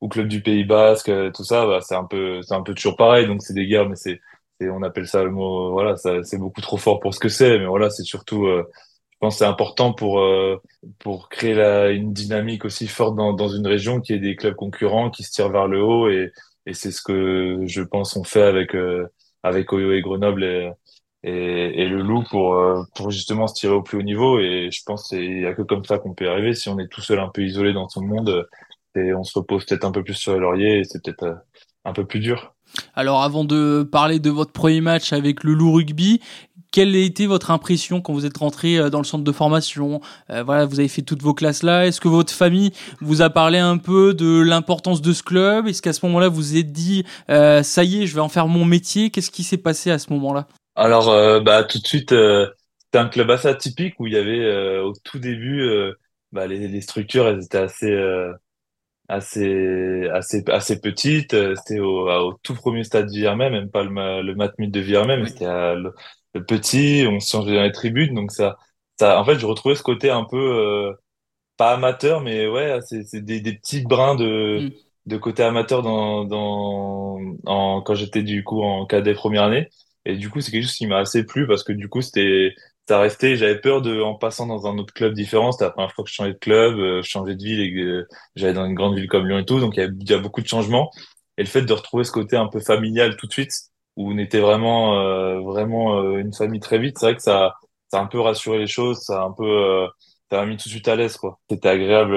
[0.00, 2.96] ou club du Pays Basque, tout ça, bah, c'est un peu c'est un peu toujours
[2.96, 3.26] pareil.
[3.26, 4.20] Donc c'est des guerres, mais c'est
[4.62, 7.66] on appelle ça le mot voilà, c'est beaucoup trop fort pour ce que c'est, mais
[7.66, 8.46] voilà, c'est surtout
[9.20, 10.60] pense que c'est important pour euh,
[10.98, 14.54] pour créer la, une dynamique aussi forte dans, dans une région qui est des clubs
[14.54, 16.32] concurrents qui se tirent vers le haut et,
[16.66, 19.06] et c'est ce que je pense on fait avec euh,
[19.42, 20.70] avec Oyo et Grenoble et,
[21.22, 24.70] et, et le Loup pour euh, pour justement se tirer au plus haut niveau et
[24.72, 26.88] je pense qu'il y a que comme ça qu'on peut y arriver si on est
[26.88, 28.48] tout seul un peu isolé dans son monde
[28.96, 31.36] et on se repose peut-être un peu plus sur les lauriers et c'est peut-être
[31.84, 32.54] un peu plus dur.
[32.94, 36.20] Alors avant de parler de votre premier match avec le Loup Rugby,
[36.70, 40.00] quelle a été votre impression quand vous êtes rentré euh, dans le centre de formation?
[40.30, 41.86] Euh, Voilà, vous avez fait toutes vos classes là.
[41.86, 45.66] Est-ce que votre famille vous a parlé un peu de l'importance de ce club?
[45.66, 48.28] Est-ce qu'à ce, moment-là, vous vous êtes dit euh, ça y est, je vais en
[48.28, 49.10] faire mon métier?
[49.10, 50.46] Qu'est-ce qui s'est passé à ce moment-là?
[50.76, 54.78] Alors, euh, bah tout de suite, c'était un club assez atypique où il y avait
[54.78, 55.68] au tout début,
[56.32, 57.94] bah, les, les, structures, elles étaient assez
[59.10, 61.36] assez assez assez petites.
[61.56, 65.16] C'était au, au, tout premier stade de Viermet, même pas le, le Matmut de Viermet,
[65.18, 65.74] mais c'était à
[66.46, 68.56] petit, on se changeait dans les tribunes, donc ça,
[68.98, 70.92] ça, en fait, je retrouvais ce côté un peu euh,
[71.56, 74.70] pas amateur, mais ouais, c'est des, des petits brins de mm.
[75.06, 79.68] de côté amateur dans dans en, quand j'étais du coup en cadet première année,
[80.04, 82.54] et du coup c'est quelque chose qui m'a assez plu parce que du coup c'était
[82.90, 85.92] ça restait, j'avais peur de en passant dans un autre club différent, c'était la première
[85.92, 88.74] fois que je changeais de club, euh, je changeais de ville et j'allais dans une
[88.74, 90.90] grande ville comme Lyon et tout, donc il y a, beaucoup de changements,
[91.38, 93.52] et le fait de retrouver ce côté un peu familial tout de suite
[93.96, 96.98] où on était vraiment euh, vraiment euh, une famille très vite.
[96.98, 97.54] C'est vrai que ça
[97.92, 99.86] ça a un peu rassuré les choses, ça a un peu euh,
[100.30, 101.38] ça m'a mis tout de suite à l'aise quoi.
[101.48, 102.16] C'était agréable,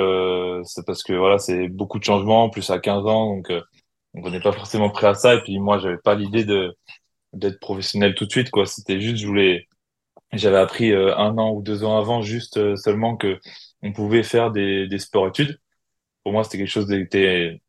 [0.65, 3.51] c'est parce que voilà, c'est beaucoup de changements, plus à 15 ans, donc
[4.15, 5.35] on n'est pas forcément prêt à ça.
[5.35, 6.75] Et puis moi, j'avais pas l'idée de
[7.33, 8.65] d'être professionnel tout de suite quoi.
[8.65, 9.67] C'était juste, je voulais,
[10.33, 13.39] j'avais appris un an ou deux ans avant juste seulement que
[13.81, 15.59] on pouvait faire des des sports études.
[16.23, 17.61] Pour moi, c'était quelque chose d'était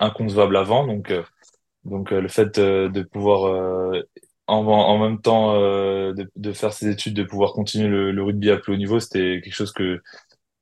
[0.00, 1.12] inconcevable avant, donc
[1.84, 4.02] donc euh, le fait euh, de pouvoir euh,
[4.46, 8.58] en, en, même temps de, faire ses études, de pouvoir continuer le, le rugby à
[8.58, 10.00] plus haut niveau, c'était quelque chose que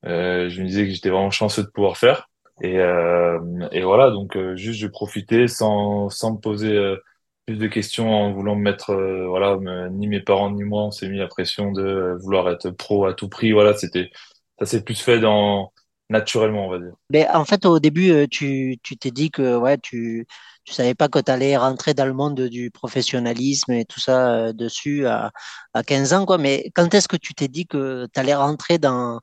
[0.05, 2.29] je me disais que j'étais vraiment chanceux de pouvoir faire.
[2.63, 6.95] Et, et voilà, donc juste je profitais sans, sans me poser
[7.51, 8.95] plus de questions en voulant me mettre,
[9.27, 9.59] voilà,
[9.91, 13.15] ni mes parents ni moi, on s'est mis la pression de vouloir être pro à
[13.15, 13.51] tout prix.
[13.51, 14.11] Voilà, c'était
[14.61, 15.73] ça s'est plus fait dans
[16.11, 16.93] naturellement, on va dire.
[17.11, 20.27] Mais en fait, au début, tu t'es dit que ouais, tu
[20.65, 24.53] tu savais pas que tu allais rentrer dans le monde du professionnalisme et tout ça
[24.53, 25.33] dessus à,
[25.75, 26.39] à 15 ans, quoi.
[26.39, 29.19] Mais quand est-ce que tu t'es dit que tu allais rentrer dans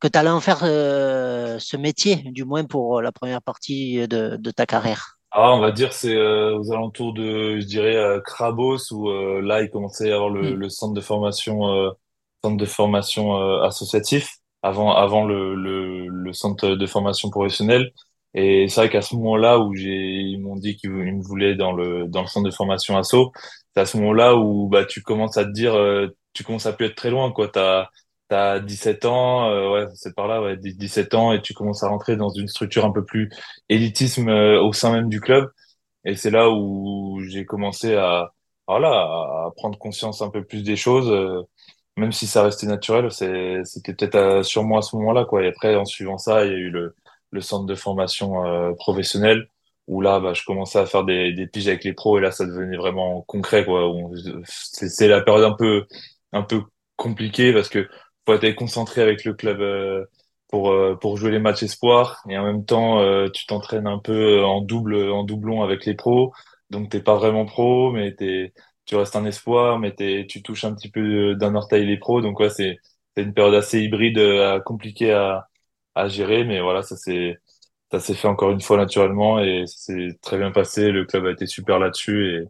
[0.00, 4.50] que tu allais en faire ce métier, du moins pour la première partie de, de
[4.50, 5.15] ta carrière?
[5.38, 9.42] Ah, on va dire c'est euh, aux alentours de, je dirais, euh, Krabos où euh,
[9.42, 10.56] là il commençait à avoir le, Mm.
[10.56, 11.90] le centre de formation, euh,
[12.42, 14.30] centre de formation euh, associatif
[14.62, 17.92] avant avant le, le le centre de formation professionnelle.
[18.32, 21.22] Et c'est vrai qu'à ce moment-là où j'ai, ils m'ont dit qu'ils vou- ils me
[21.22, 23.16] voulaient dans le dans le centre de formation asso,
[23.74, 26.72] c'est à ce moment-là où bah tu commences à te dire, euh, tu commences à
[26.72, 27.48] plus être très loin quoi.
[27.48, 27.88] T'as
[28.28, 31.84] T'as 17 ans, euh, ouais, c'est par là, ouais, 10 17 ans, et tu commences
[31.84, 33.30] à rentrer dans une structure un peu plus
[33.68, 35.48] élitisme euh, au sein même du club.
[36.04, 38.32] Et c'est là où j'ai commencé à,
[38.68, 41.42] voilà, à prendre conscience un peu plus des choses, euh,
[41.96, 45.44] même si ça restait naturel, c'était peut-être euh, sur moi à ce moment-là, quoi.
[45.44, 46.94] Et après, en suivant ça, il y a eu le,
[47.32, 49.48] le centre de formation euh, professionnelle,
[49.88, 52.30] où là, bah, je commençais à faire des, des piges avec les pros, et là,
[52.32, 53.90] ça devenait vraiment concret, quoi.
[54.44, 55.86] C'est la période un peu,
[56.32, 56.62] un peu
[56.96, 57.88] compliquée, parce que
[58.26, 59.60] faut être concentré avec le club.
[59.60, 60.04] euh,
[60.48, 62.22] pour euh, pour jouer les matchs espoirs.
[62.28, 65.94] Et en même temps euh, tu t'entraînes un peu en double en doublon avec les
[65.94, 66.32] pros.
[66.70, 68.52] Donc t'es pas vraiment pro mais t'es
[68.84, 72.20] tu restes un espoir mais t'es tu touches un petit peu d'un orteil les pros.
[72.22, 72.78] Donc ouais c'est
[73.16, 74.20] c'est une période assez hybride
[74.64, 75.48] compliquée à
[75.94, 76.44] à gérer.
[76.44, 77.38] Mais voilà ça s'est
[77.92, 80.90] ça s'est fait encore une fois naturellement et ça s'est très bien passé.
[80.92, 82.44] Le club a été super là-dessus et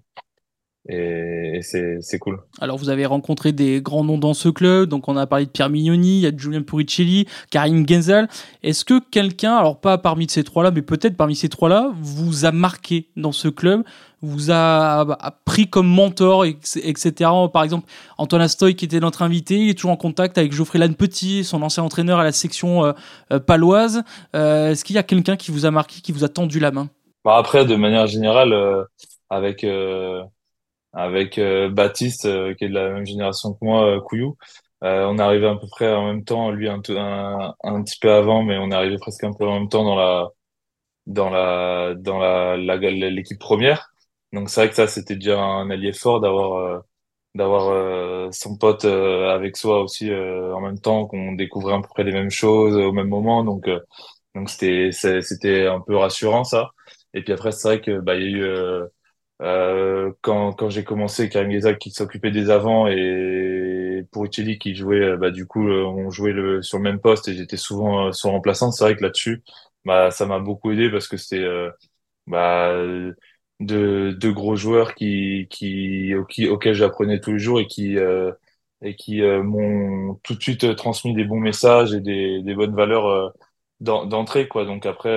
[0.89, 5.09] et, c'est c'est cool Alors vous avez rencontré des grands noms dans ce club, donc
[5.09, 8.29] on a parlé de Pierre Mignoni, il y a Julien Puricelli, Karim Genzal.
[8.63, 12.53] Est-ce que quelqu'un, alors pas parmi ces trois-là, mais peut-être parmi ces trois-là, vous a
[12.53, 13.83] marqué dans ce club,
[14.23, 17.31] vous a, a pris comme mentor, etc.
[17.53, 20.79] Par exemple, Antoine Astoy qui était notre invité, il est toujours en contact avec Geoffrey
[20.79, 22.93] Lannes Petit, son ancien entraîneur à la section euh,
[23.33, 24.03] euh, paloise.
[24.35, 26.71] Euh, Est-ce qu'il y a quelqu'un qui vous a marqué, qui vous a tendu la
[26.71, 26.89] main?
[27.25, 28.55] Bah après de manière générale
[29.31, 29.67] avec
[30.97, 34.37] avec euh, Baptiste euh, qui est de la même génération que moi, euh, Couillou.
[34.83, 38.13] On est arrivé à peu près en même temps, lui un, un, un petit peu
[38.13, 40.29] avant, mais on est arrivé presque un peu en même temps dans la
[41.07, 43.91] dans la dans la l'équipe première.
[44.33, 46.83] Donc c'est vrai que ça c'était déjà un allié fort d'avoir
[47.35, 51.81] d'avoir euh, son pote euh, avec soi aussi euh, en même temps qu'on découvrait à
[51.83, 53.45] peu près les mêmes choses au même moment.
[53.45, 53.69] Donc
[54.35, 56.71] donc c'était c'était un peu rassurant ça.
[57.15, 58.89] Et puis après c'est vrai que bah il y a eu
[59.43, 65.01] euh, quand, quand j'ai commencé, Karim Ghezal qui s'occupait des avants et Pourritelli qui jouait,
[65.03, 68.13] euh, bah, du coup, euh, on jouait le, sur le même poste et j'étais souvent
[68.13, 68.73] son remplaçant.
[68.73, 69.43] C'est vrai que là-dessus,
[69.85, 71.71] bah, ça m'a beaucoup aidé parce que c'était euh,
[72.27, 72.75] bah,
[73.61, 78.33] deux, deux gros joueurs qui, qui, qui, auxquels j'apprenais tous les jours et qui, euh,
[78.83, 83.33] et qui m'ont tout de suite transmis des bons messages et des, des bonnes valeurs
[83.81, 84.65] d'en- d'entrée, quoi.
[84.67, 85.11] Donc après,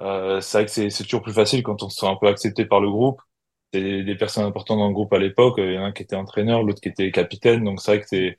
[0.00, 2.28] euh, euh, c'est vrai que c'est toujours plus facile quand on se sent un peu
[2.28, 3.20] accepté par le groupe.
[3.72, 5.54] C'est des, des personnes importantes dans le groupe à l'époque.
[5.58, 7.64] Il y en a un qui était entraîneur, l'autre qui était capitaine.
[7.64, 8.38] Donc c'est vrai que c'est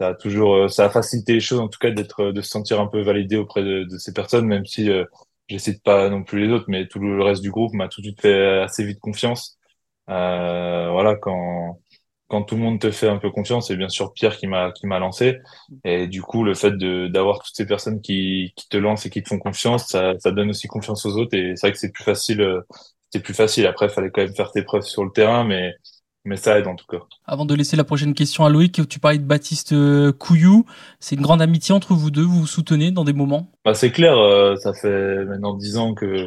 [0.00, 2.50] ça a toujours euh, ça a facilité les choses en tout cas d'être de se
[2.50, 5.04] sentir un peu validé auprès de, de ces personnes, même si euh,
[5.48, 8.00] je cite pas non plus les autres, mais tout le reste du groupe m'a tout
[8.02, 9.58] de suite fait assez vite confiance.
[10.10, 11.80] Euh, voilà quand
[12.32, 14.72] quand tout le monde te fait un peu confiance, c'est bien sûr Pierre qui m'a
[14.72, 15.38] qui m'a lancé.
[15.84, 19.22] Et du coup, le fait d'avoir toutes ces personnes qui qui te lancent et qui
[19.22, 21.36] te font confiance, ça ça donne aussi confiance aux autres.
[21.36, 22.40] Et c'est vrai que c'est plus facile.
[22.42, 22.62] euh,
[23.12, 23.66] C'est plus facile.
[23.66, 25.74] Après, il fallait quand même faire tes preuves sur le terrain, mais
[26.24, 27.00] mais ça aide en tout cas.
[27.26, 30.64] Avant de laisser la prochaine question à Loïc, tu parlais de Baptiste euh, Couillou.
[31.00, 33.50] C'est une grande amitié entre vous deux, vous vous soutenez dans des moments?
[33.64, 34.16] Bah, c'est clair.
[34.18, 36.26] euh, ça fait maintenant dix ans que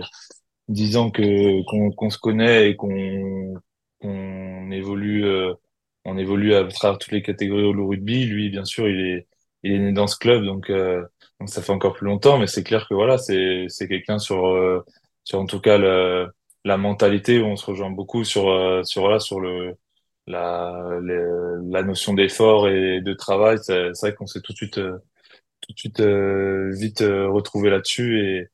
[0.69, 1.63] dix ans que
[1.95, 3.55] qu'on se connaît et qu'on
[4.01, 5.25] qu'on évolue.
[5.25, 5.53] euh,
[6.05, 8.25] on évolue à travers toutes les catégories au rugby.
[8.25, 9.27] Lui, bien sûr, il est
[9.63, 11.03] il est né dans ce club, donc euh,
[11.39, 12.37] donc ça fait encore plus longtemps.
[12.39, 14.83] Mais c'est clair que voilà, c'est c'est quelqu'un sur euh,
[15.23, 16.27] sur en tout cas le,
[16.65, 19.75] la mentalité où on se rejoint beaucoup sur euh, sur voilà sur le
[20.27, 23.57] la la notion d'effort et de travail.
[23.61, 24.97] C'est c'est vrai qu'on s'est tout de suite euh,
[25.61, 28.47] tout de suite euh, vite euh, retrouvé là-dessus et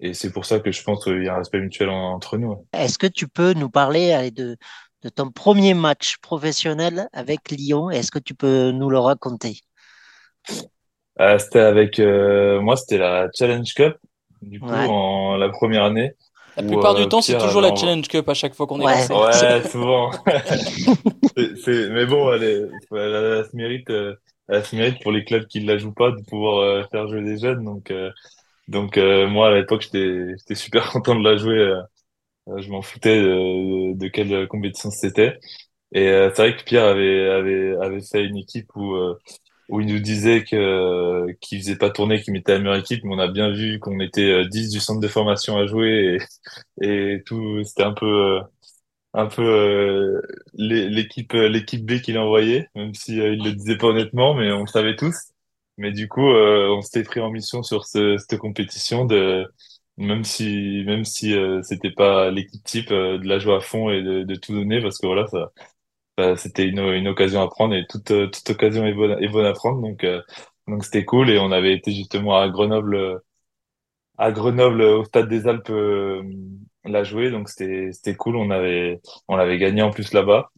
[0.00, 2.38] et c'est pour ça que je pense qu'il y a un respect mutuel en- entre
[2.38, 2.66] nous.
[2.72, 4.56] Est-ce que tu peux nous parler de,
[5.02, 7.90] de ton premier match professionnel avec Lyon?
[7.90, 9.60] Est-ce que tu peux nous le raconter?
[11.20, 13.96] Euh, c'était avec euh, moi, c'était la Challenge Cup,
[14.42, 14.86] du coup, Ouais.
[14.88, 16.12] en la première année.
[16.56, 18.80] La où, plupart euh, du temps, c'est toujours la Challenge Cup à chaque fois qu'on
[18.80, 19.08] est Ouais.
[19.08, 19.44] lancé.
[19.44, 20.10] Ouais, souvent.
[21.36, 22.98] C'est- c'est- Mais bon, elle, est- elle,
[23.38, 24.14] elle se mérite, euh,
[24.48, 27.22] elle se mérite pour les clubs qui la jouent pas de pouvoir euh, faire jouer
[27.22, 27.64] des jeunes.
[27.64, 28.10] Donc, euh,
[28.68, 31.74] donc euh, moi, à l'époque, j'étais, j'étais super content de la jouer.
[32.48, 35.38] Euh, euh, je m'en foutais de, de quelle compétition c'était.
[35.92, 39.18] Et euh, c'est vrai que Pierre avait, avait, avait fait une équipe où, euh,
[39.70, 43.14] où il nous disait que qu'il faisait pas tourner, qu'il mettait la meilleure équipe, mais
[43.14, 46.18] on a bien vu qu'on était 10 du centre de formation à jouer
[46.82, 48.40] et, et tout, c'était un peu
[49.14, 50.22] un peu euh,
[50.54, 54.66] l'équipe l'équipe B qu'il envoyait, même si il le disait pas honnêtement, mais on le
[54.66, 55.14] savait tous.
[55.78, 59.46] Mais du coup, on s'était pris en mission sur ce, cette compétition de
[59.98, 64.24] même si même si c'était pas l'équipe type de la jouer à fond et de,
[64.24, 65.52] de tout donner parce que voilà ça
[66.16, 69.28] bah, c'était une, une occasion à prendre et toute, euh, toute occasion est bonne, est
[69.28, 69.80] bonne à prendre.
[69.82, 70.22] Donc, euh,
[70.66, 73.20] donc c'était cool et on avait été justement à Grenoble,
[74.18, 76.22] à Grenoble au stade des Alpes euh,
[76.84, 77.30] la jouer.
[77.30, 78.36] Donc c'était, c'était cool.
[78.36, 80.50] On avait, on l'avait gagné en plus là-bas.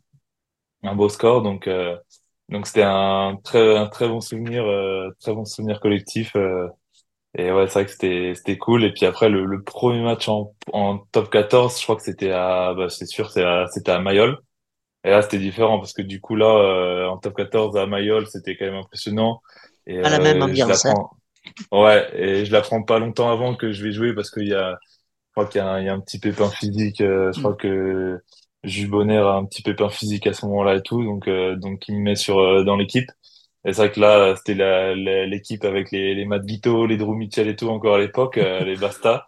[0.83, 1.43] Un beau score.
[1.43, 1.69] Donc,
[2.51, 4.65] donc c'était un très, un très bon souvenir,
[5.21, 6.37] très bon souvenir collectif.
[7.39, 8.85] Et ouais, c'est vrai que c'était, c'était cool.
[8.85, 12.33] Et puis après, le, le premier match en, en top 14, je crois que c'était
[12.33, 14.39] à, bah, c'est sûr, c'était à Mayol.
[15.05, 18.27] Et là, c'était différent parce que du coup, là, euh, en top 14 à Mayol,
[18.27, 19.41] c'était quand même impressionnant.
[19.87, 20.85] Et, à la même euh, ambiance.
[20.85, 20.95] Hein.
[21.73, 24.79] Ouais, et je l'apprends pas longtemps avant que je vais jouer parce qu'il y a,
[24.83, 27.01] je crois qu'il y, a un, il y a un petit pépin physique.
[27.01, 27.57] Euh, je crois mm.
[27.57, 28.19] que
[28.65, 31.97] Jules Bonner a un petit pépin physique à ce moment-là et tout, donc donc il
[31.97, 33.11] me met sur dans l'équipe.
[33.65, 34.55] Et c'est vrai que là, c'était
[35.27, 38.77] l'équipe avec les, les Matt Vito, les Drew Mitchell et tout encore à l'époque, les
[38.77, 39.27] Basta.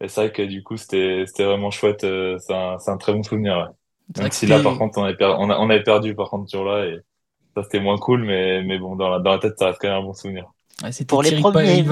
[0.00, 2.00] Et c'est vrai que du coup, c'était c'était vraiment chouette.
[2.02, 3.56] c'est un, un très bon souvenir.
[3.58, 4.22] Ouais.
[4.24, 6.64] Même si là, par contre, on avait, on, a, on avait perdu par contre sur
[6.64, 6.98] là et
[7.56, 9.88] ça c'était moins cool, mais, mais bon, dans la, dans la tête, ça reste quand
[9.90, 10.52] même un bon souvenir.
[10.82, 11.84] Ouais, c'était pour Thierry les premiers...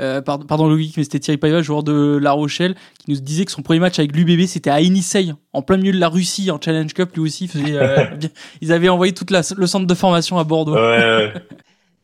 [0.00, 3.44] euh, pardon, pardon Loïc, mais c'était Thierry Paiva, joueur de La Rochelle, qui nous disait
[3.44, 6.50] que son premier match avec l'UBB c'était à Inisei, en plein milieu de la Russie,
[6.50, 7.10] en Challenge Cup.
[7.14, 8.06] Lui aussi, faisait, euh,
[8.60, 10.74] ils avaient envoyé toute la, le centre de formation à Bordeaux.
[10.74, 11.34] Ouais, ouais.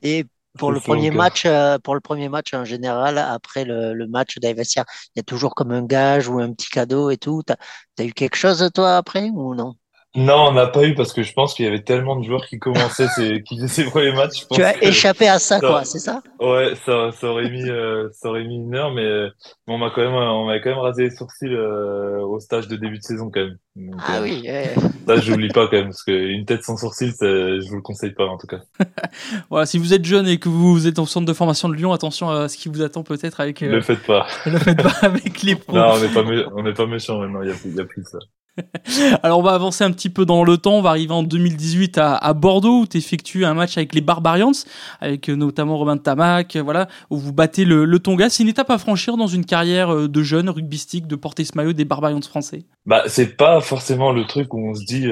[0.02, 0.24] Et
[0.58, 4.38] pour le premier match, euh, pour le premier match en général, après le, le match
[4.38, 4.84] d'Aivessia,
[5.14, 7.42] il y a toujours comme un gage ou un petit cadeau et tout.
[7.46, 7.56] T'as
[7.98, 9.74] as eu quelque chose toi après ou non?
[10.16, 12.46] Non, on n'a pas eu parce que je pense qu'il y avait tellement de joueurs
[12.46, 14.46] qui commençaient, ces, qui faisaient ces premiers matchs.
[14.50, 18.30] tu as échappé à ça, quoi, c'est ça Ouais, ça, ça aurait mis, euh, ça
[18.30, 19.28] aurait mis une heure, mais
[19.66, 22.76] on m'a quand même, on m'a quand même rasé les sourcils euh, au stage de
[22.76, 23.96] début de saison quand même.
[24.06, 24.42] ah oui.
[24.46, 24.74] Ouais.
[25.06, 28.24] Ça, j'oublie pas quand même parce qu'une tête sans sourcils, je vous le conseille pas
[28.24, 28.60] en tout cas.
[29.50, 31.92] voilà, si vous êtes jeune et que vous êtes au centre de formation de Lyon,
[31.92, 33.62] attention à ce qui vous attend peut-être avec.
[33.62, 33.68] Euh...
[33.68, 34.26] Ne le faites pas.
[34.46, 35.76] ne le faites pas avec les pros.
[35.76, 36.24] Non, on n'est pas,
[36.54, 37.42] on n'est pas méchant maintenant.
[37.42, 38.18] Il y a plus, y a plus ça.
[39.22, 41.98] Alors on va avancer un petit peu dans le temps, on va arriver en 2018
[41.98, 44.52] à, Bordeaux où tu effectues un match avec les Barbarians,
[45.00, 48.28] avec euh, notamment Robin Tamac, euh, voilà, où vous battez le, Tonga.
[48.28, 51.52] C'est une étape à franchir dans une carrière euh, de jeune rugbystique de porter ce
[51.56, 52.64] maillot des Barbarians français.
[52.84, 55.08] Bah c'est pas forcément le truc où on se dit,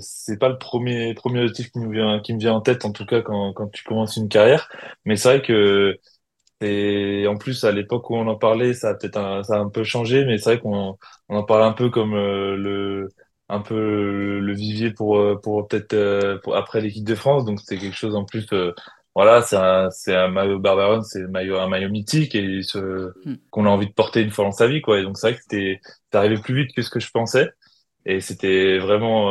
[0.00, 2.90] c'est pas le premier premier objectif qui, nous vient, qui me vient en tête en
[2.90, 4.68] tout cas quand, quand tu commences une carrière,
[5.04, 5.98] mais c'est vrai que
[6.60, 9.58] et en plus, à l'époque où on en parlait, ça a peut-être un, ça a
[9.58, 10.96] un peu changé, mais c'est vrai qu'on
[11.28, 13.08] on en parle un peu comme euh, le
[13.48, 17.44] un peu le vivier pour euh, pour peut-être euh, pour après l'équipe de France.
[17.44, 18.46] Donc c'est quelque chose en plus.
[19.14, 23.12] voilà, c'est un c'est un maillot Barbaron, c'est un maillot un maillot mythique et ce
[23.26, 23.36] hmm.
[23.50, 24.98] qu'on a envie de porter une fois dans sa vie, quoi.
[25.00, 25.80] Et donc c'est vrai que c'était
[26.12, 27.50] c'est arrivé plus vite que ce que je pensais
[28.06, 29.30] et c'était vraiment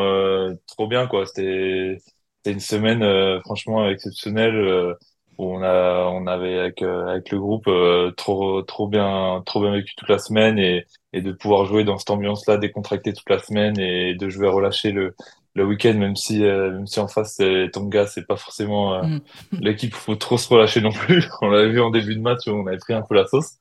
[0.67, 1.25] trop bien, quoi.
[1.25, 1.97] C'était
[2.37, 4.95] c'était une semaine franchement exceptionnelle
[5.37, 9.71] on a on avait avec euh, avec le groupe euh, trop trop bien trop bien
[9.71, 13.29] vécu toute la semaine et et de pouvoir jouer dans cette ambiance là décontracté toute
[13.29, 15.15] la semaine et de jouer relâcher le
[15.53, 19.19] le week-end même si euh, même si en face c'est Tonga c'est pas forcément mm.
[19.59, 21.27] l'équipe faut trop se relâcher non plus.
[21.41, 23.57] On l'avait vu en début de match où on avait pris un peu la sauce.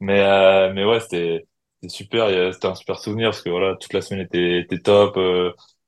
[0.00, 1.46] Mais mais ouais c'était
[1.82, 2.52] c'était super.
[2.52, 5.16] C'était un super souvenir parce que voilà toute la semaine était était top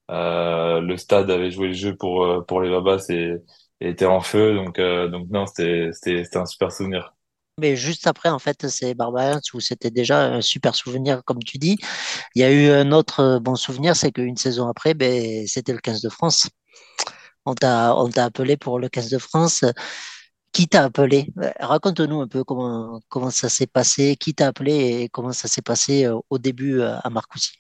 [0.09, 3.37] le stade avait joué le jeu pour pour les Babas et
[3.81, 4.55] était en feu.
[4.55, 7.15] Donc, euh, donc non, c'était, c'était, un super souvenir.
[7.59, 11.59] Mais juste après, en fait, c'est Barbarians où c'était déjà un super souvenir, comme tu
[11.59, 11.79] dis.
[12.35, 15.81] Il y a eu un autre bon souvenir, c'est qu'une saison après, ben, c'était le
[15.81, 16.49] 15 de France.
[17.45, 19.65] On t'a, on t'a appelé pour le 15 de France.
[20.53, 21.29] Qui t'a appelé?
[21.61, 25.63] Raconte-nous un peu comment, comment ça s'est passé, qui t'a appelé et comment ça s'est
[25.63, 27.53] passé euh, au début euh, à Marcoussis?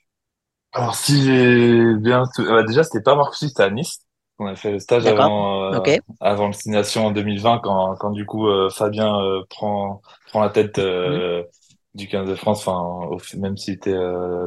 [0.72, 2.24] Alors, si j'ai bien.
[2.38, 4.00] Bah, déjà, c'était pas Marcoussis, c'était à Nice.
[4.40, 8.24] On a fait le stage avant, euh, avant le signation en 2020, quand, quand du
[8.24, 11.44] coup euh, Fabien euh, prend, prend la tête mhm.
[11.92, 13.94] du 15 de France, enfin même s'il était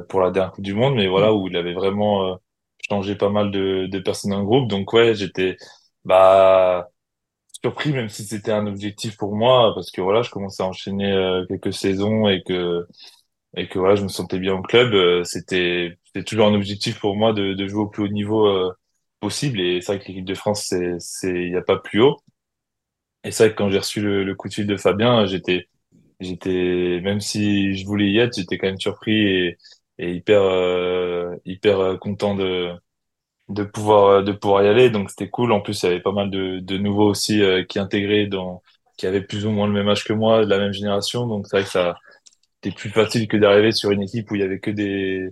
[0.10, 1.38] pour la dernière Coupe du Monde, mais voilà mhm.
[1.38, 2.40] où il avait vraiment
[2.90, 4.68] changé pas mal de, de personnes dans le groupe.
[4.68, 5.58] Donc ouais, j'étais
[6.06, 6.90] bah
[7.62, 11.44] surpris, même si c'était un objectif pour moi, parce que voilà, je commençais à enchaîner
[11.48, 12.88] quelques saisons et que
[13.56, 15.24] et que voilà, je me sentais bien au club.
[15.24, 18.74] c'était c'était toujours un objectif pour moi de, de jouer au plus haut niveau
[19.24, 19.60] possible.
[19.62, 22.20] Et c'est vrai que l'équipe de France, c'est, il n'y a pas plus haut.
[23.24, 25.68] Et c'est vrai que quand j'ai reçu le, coup de fil de Fabien, j'étais,
[26.20, 29.56] j'étais, même si je voulais y être, j'étais quand même surpris
[29.98, 32.74] et, hyper, euh, hyper content de,
[33.50, 34.90] de pouvoir de pouvoir y aller.
[34.90, 35.52] Donc c'était cool.
[35.54, 38.64] En plus, il y avait pas mal de, de nouveaux aussi qui intégraient dans
[38.98, 41.28] qui avaient plus ou moins le même âge que moi, de la même génération.
[41.28, 41.98] Donc c'est vrai que ça
[42.64, 45.30] c'était plus facile que d'arriver sur une équipe où il y avait que des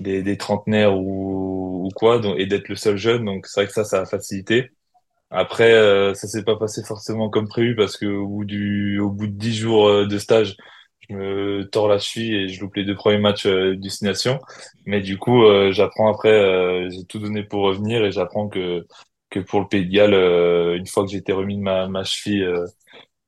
[0.00, 3.24] des, des trentenaires ou, ou quoi, donc, et d'être le seul jeune.
[3.24, 4.70] Donc c'est vrai que ça, ça a facilité.
[5.30, 9.10] Après, euh, ça s'est pas passé forcément comme prévu parce que au bout du, au
[9.10, 10.56] bout de dix jours euh, de stage,
[11.08, 14.40] je me tords la cheville et je loupe les deux premiers matchs euh, destination.
[14.86, 18.86] Mais du coup, euh, j'apprends après, euh, j'ai tout donné pour revenir et j'apprends que
[19.30, 20.14] que pour le Pays de Galles,
[20.78, 22.48] une fois que été remis de ma, ma cheville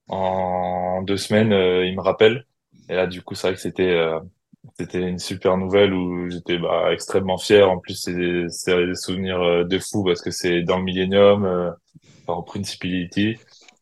[0.09, 2.47] en deux semaines, il me rappelle.
[2.89, 3.95] Et là, du coup, c'est vrai que c'était
[4.79, 7.71] c'était une super nouvelle où j'étais bah, extrêmement fier.
[7.71, 11.45] En plus, c'est des, des, souvenirs euh, de fou parce que c'est dans le Millennium,
[11.45, 11.71] euh,
[12.27, 13.37] en Principality,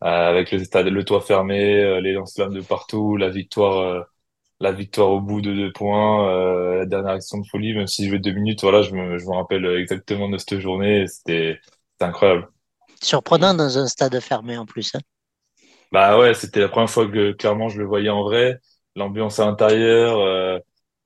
[0.05, 4.07] euh, avec le stade, le toit fermé, les lance-flammes de partout, la victoire,
[4.61, 7.75] la victoire au bout de deux points, la dernière action de folie.
[7.75, 10.61] Même si je jouais deux minutes, voilà, je me, je me rappelle exactement de cette
[10.61, 11.07] journée.
[11.07, 11.59] C'était
[12.01, 12.49] incroyable.
[13.03, 14.95] Surprenant dans un stade fermé en plus.
[14.95, 15.01] Hein.
[15.93, 18.61] Bah ouais, c'était la première fois que clairement je le voyais en vrai
[18.99, 20.59] l'ambiance à l'intérieur, euh,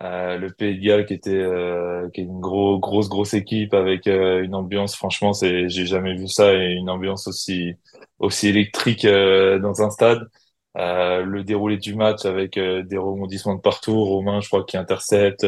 [0.02, 3.72] euh, le Pays de Galles qui était euh, qui est une gros, grosse grosse équipe
[3.74, 7.74] avec euh, une ambiance franchement c'est j'ai jamais vu ça et une ambiance aussi
[8.18, 10.28] aussi électrique euh, dans un stade.
[10.74, 15.46] Le déroulé du match avec des rebondissements de partout Romain je crois qui intercepte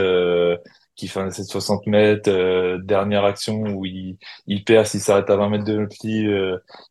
[0.97, 2.31] qui fait un essai de 60 mètres
[2.85, 5.97] dernière action où il il perd s'il s'arrête à 20 mètres de notre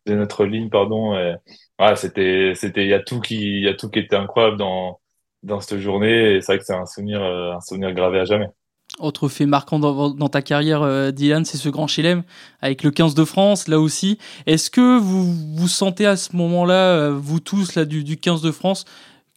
[0.05, 1.35] de notre ligne pardon et,
[1.79, 4.57] ouais c'était c'était il y a tout qui il y a tout qui était incroyable
[4.57, 4.99] dans
[5.43, 6.35] dans cette journée.
[6.35, 8.47] Et c'est vrai que c'est un souvenir, euh, un souvenir gravé à jamais.
[8.99, 12.23] Autre fait marquant dans, dans ta carrière, euh, Dylan, c'est ce grand chelem
[12.61, 14.19] avec le 15 de France, là aussi.
[14.45, 18.41] Est-ce que vous vous sentez à ce moment-là, euh, vous tous là du, du 15
[18.41, 18.85] de France,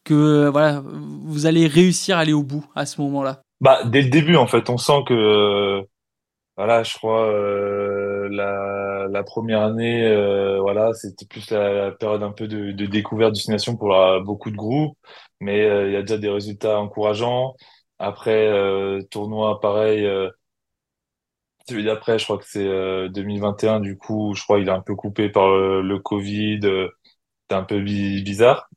[0.05, 3.41] que voilà, vous allez réussir à aller au bout à ce moment-là?
[3.61, 5.83] Bah dès le début, en fait, on sent que
[6.57, 12.49] voilà, je crois euh, la, première année, euh, voilà, c'était plus la, période un peu
[12.49, 14.97] de, de découverte destination pour beaucoup de groupes,
[15.41, 17.55] mais euh, il y a déjà des résultats encourageants.
[17.99, 18.51] Après
[19.11, 20.07] tournoi, pareil.
[21.69, 23.81] celui d'après, je crois que c'est 2021.
[23.81, 26.61] Du coup, je crois il est un peu coupé par le, Covid.
[27.49, 28.69] c'est un peu bizarre.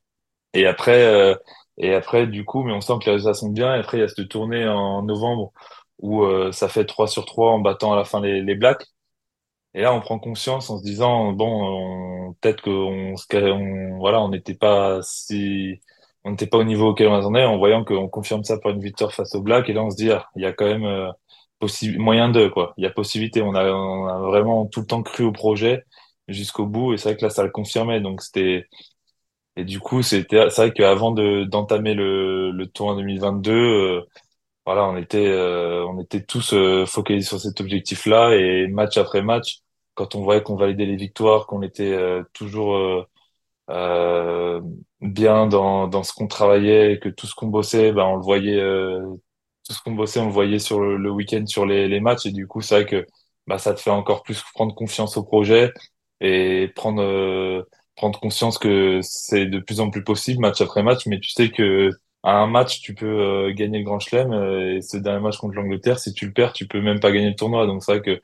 [0.54, 1.38] Et après,
[1.78, 3.76] et après, du coup, mais on sent que les résultats sont bien.
[3.76, 5.54] Et après, il y a cette tournée en novembre
[6.00, 8.86] où euh, ça fait 3 sur 3 en battant à la fin les, les Blacks.
[9.74, 14.56] Et là, on prend conscience en se disant bon, peut-être qu'on on, voilà, on n'était
[14.56, 15.80] pas si
[16.24, 18.82] on n'était pas au niveau auquel on attendait, en voyant qu'on confirme ça par une
[18.82, 19.70] victoire face aux Blacks.
[19.70, 21.12] Et là, on se dit ah, il y a quand même euh,
[21.98, 22.74] moyen de quoi.
[22.78, 23.42] Il y a possibilité.
[23.42, 25.84] On a, on a vraiment tout le temps cru au projet
[26.28, 26.94] jusqu'au bout.
[26.94, 28.02] Et c'est vrai que là, ça le confirmait.
[28.02, 28.68] Donc c'était
[29.56, 34.04] et du coup, c'était c'est vrai qu'avant de d'entamer le le tour en 2022
[34.70, 39.24] voilà, on était, euh, on était tous euh, focalisés sur cet objectif-là et match après
[39.24, 39.62] match,
[39.96, 42.78] quand on voyait qu'on validait les victoires, qu'on était euh, toujours
[45.02, 48.22] bien dans, dans ce qu'on travaillait et que tout ce qu'on bossait, ben, on le
[48.22, 48.62] voyait,
[49.66, 52.28] tout ce qu'on bossait, on le voyait sur le, week-end, sur les, les matchs.
[52.28, 53.08] Et du coup, c'est vrai que
[53.48, 55.74] bah, ça te fait encore plus prendre confiance au projet
[56.22, 61.20] et prendre prendre conscience que c'est de plus en plus possible match après match, mais
[61.20, 61.90] tu sais que
[62.24, 63.06] à un match, tu peux
[63.50, 66.34] euh, gagner le Grand Chelem euh, et ce dernier match contre l'Angleterre, si tu le
[66.34, 67.66] perds, tu peux même pas gagner le tournoi.
[67.66, 68.22] Donc c'est vrai que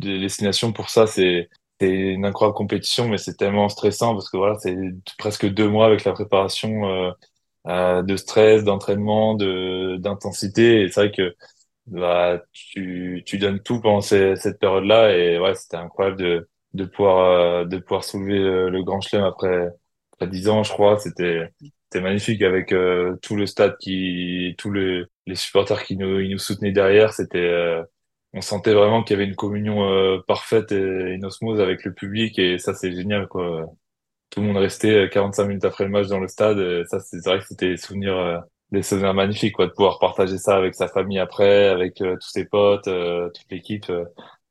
[0.00, 1.48] les destinations pour ça, c'est
[1.80, 4.76] une incroyable compétition, mais c'est tellement stressant parce que voilà, c'est
[5.18, 7.12] presque deux mois avec la préparation euh,
[7.68, 10.82] euh de stress, d'entraînement, de d'intensité.
[10.82, 11.36] Et c'est vrai que
[11.86, 15.16] bah, tu, tu donnes tout pendant cette période-là.
[15.16, 19.68] Et ouais, c'était incroyable de, de pouvoir de pouvoir soulever le, Grand Chelem après
[20.12, 20.98] après dix ans, je crois.
[20.98, 21.50] C'était
[21.90, 26.30] c'était magnifique avec euh, tout le stade qui, tous les, les supporters qui nous, ils
[26.30, 27.14] nous soutenaient derrière.
[27.14, 27.82] C'était, euh,
[28.34, 31.94] on sentait vraiment qu'il y avait une communion euh, parfaite et une osmose avec le
[31.94, 33.66] public et ça c'est génial quoi.
[34.30, 36.58] Tout le monde restait 45 minutes après le match dans le stade.
[36.88, 40.56] Ça c'est vrai que c'était des souvenirs, des souvenirs magnifiques quoi, de pouvoir partager ça
[40.56, 43.90] avec sa famille après, avec tous ses potes, toute l'équipe.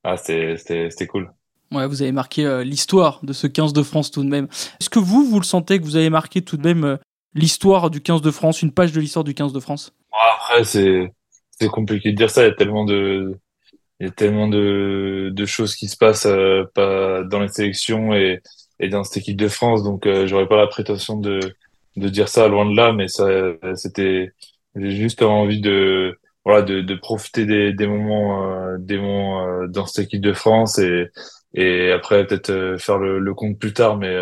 [0.04, 1.32] ah c'était c'était cool.
[1.72, 4.48] Ouais, vous avez marqué l'histoire de ce 15 de France tout de même.
[4.82, 6.98] Est-ce que vous, vous le sentez que vous avez marqué tout de même
[7.34, 11.12] l'histoire du 15 de France, une page de l'histoire du 15 de France Après, c'est
[11.52, 12.44] c'est compliqué de dire ça.
[12.44, 13.36] Il y a tellement de
[14.00, 18.14] il y a tellement de, de choses qui se passent euh, pas dans les sélections
[18.16, 18.42] et,
[18.80, 19.84] et dans cette équipe de France.
[19.84, 21.40] Donc, euh, j'aurais pas la prétention de,
[21.98, 23.28] de dire ça loin de là, mais ça,
[23.76, 24.32] c'était,
[24.76, 29.68] j'ai juste envie de, voilà, de, de profiter des, des moments, euh, des moments euh,
[29.68, 31.08] dans cette équipe de France et,
[31.56, 34.16] et après peut-être faire le, le compte plus tard, mais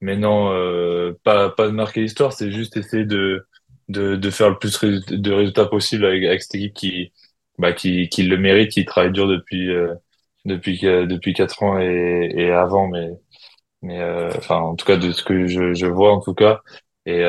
[0.00, 3.46] mais non, euh, pas, pas de marquer l'histoire, c'est juste essayer de,
[3.88, 7.12] de, de faire le plus de résultats possible avec, avec cette équipe qui,
[7.58, 9.94] bah, qui, qui le mérite, qui travaille dur depuis, euh,
[10.44, 13.08] depuis depuis quatre ans et, et avant, mais
[13.82, 14.02] mais
[14.36, 16.60] enfin en tout cas de ce que je, je vois en tout cas.
[17.06, 17.22] Et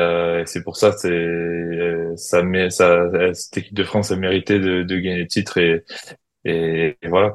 [0.46, 5.20] c'est pour ça, c'est ça, ça, cette équipe de France a mérité de, de gagner
[5.22, 5.84] le titre et,
[6.44, 7.34] et voilà.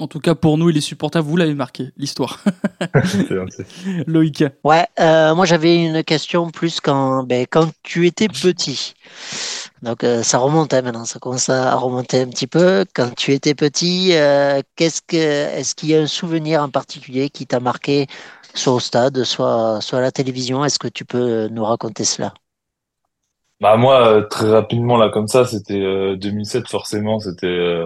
[0.00, 2.44] En tout cas, pour nous et les supporters, vous l'avez marqué, l'histoire.
[4.06, 4.44] Loïc.
[4.62, 8.94] Ouais, euh, moi j'avais une question plus quand, ben, quand tu étais petit.
[9.82, 12.84] Donc euh, ça remonte hein, maintenant, ça commence à remonter un petit peu.
[12.94, 17.28] Quand tu étais petit, euh, qu'est-ce que, est-ce qu'il y a un souvenir en particulier
[17.28, 18.06] qui t'a marqué,
[18.54, 20.64] soit au stade, soit, soit à la télévision?
[20.64, 22.34] Est-ce que tu peux nous raconter cela?
[23.60, 27.82] Bah moi, très rapidement là, comme ça, c'était 2007 forcément, c'était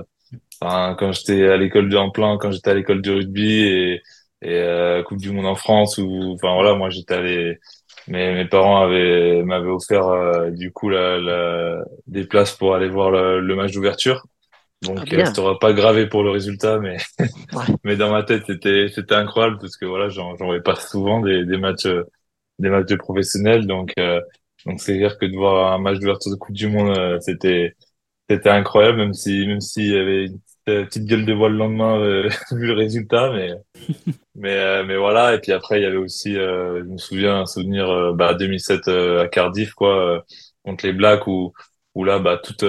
[0.65, 3.95] Enfin, quand j'étais à l'école de en plein, quand j'étais à l'école de rugby et,
[4.43, 7.59] et euh, Coupe du Monde en France, ou enfin voilà, moi j'étais allé,
[8.07, 12.89] mes, mes parents avaient m'avaient offert euh, du coup la, la, des places pour aller
[12.89, 14.25] voir le, le match d'ouverture.
[14.83, 16.97] Donc ah, euh, ça pas gravé pour le résultat, mais
[17.85, 21.21] mais dans ma tête c'était c'était incroyable parce que voilà, j'en j'en voyais pas souvent
[21.21, 21.89] des, des matchs
[22.59, 24.21] des matchs de professionnels, donc euh,
[24.67, 27.75] donc c'est dire que de voir un match d'ouverture de Coupe du Monde, c'était
[28.31, 31.57] c'était incroyable, même si même s'il y avait une euh, petite gueule de bois le
[31.57, 33.53] lendemain euh, vu le résultat mais
[34.35, 35.35] mais euh, mais voilà.
[35.35, 39.29] Et puis après il y avait aussi je me souviens un souvenir bah 2007 à
[39.29, 40.25] Cardiff quoi
[40.65, 41.53] contre les Blacks où
[41.95, 42.65] où là bah toute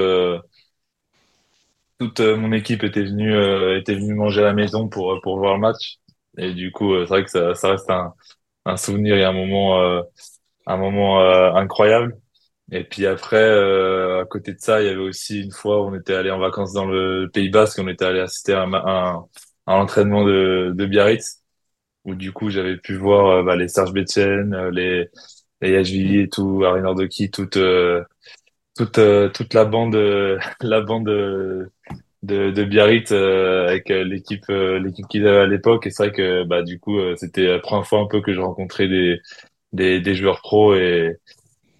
[2.00, 3.34] toute mon équipe était venue
[3.78, 5.98] était venue manger à la maison pour pour voir le match.
[6.38, 8.14] Et du coup c'est vrai que ça ça reste un
[8.66, 10.02] un souvenir et un moment
[10.68, 11.20] un moment
[11.56, 12.18] incroyable
[12.72, 15.94] et puis après, euh, à côté de ça, il y avait aussi une fois, on
[15.96, 19.26] était allé en vacances dans le Pays Basque, on était allé assister à un, un,
[19.68, 21.42] un entraînement de, de Biarritz,
[22.06, 25.10] où du coup j'avais pu voir euh, bah, les Serge Betchen, euh, les
[25.62, 27.58] les Yashvili et tout, Arin Ardoki, toute
[28.76, 29.00] toute
[29.34, 29.96] toute la bande
[30.62, 35.88] la bande de de Biarritz avec l'équipe l'équipe qu'ils avaient à l'époque.
[35.88, 38.40] Et c'est vrai que bah du coup c'était la première fois un peu que je
[38.40, 39.20] rencontrais des
[39.74, 41.18] des, des joueurs pros et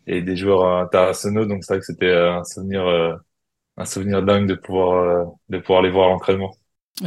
[0.08, 1.46] et des joueurs internationaux.
[1.46, 3.14] Donc c'est vrai que c'était euh, un souvenir, euh,
[3.78, 6.56] un souvenir dingue de pouvoir, euh, de pouvoir les voir à l'entraînement.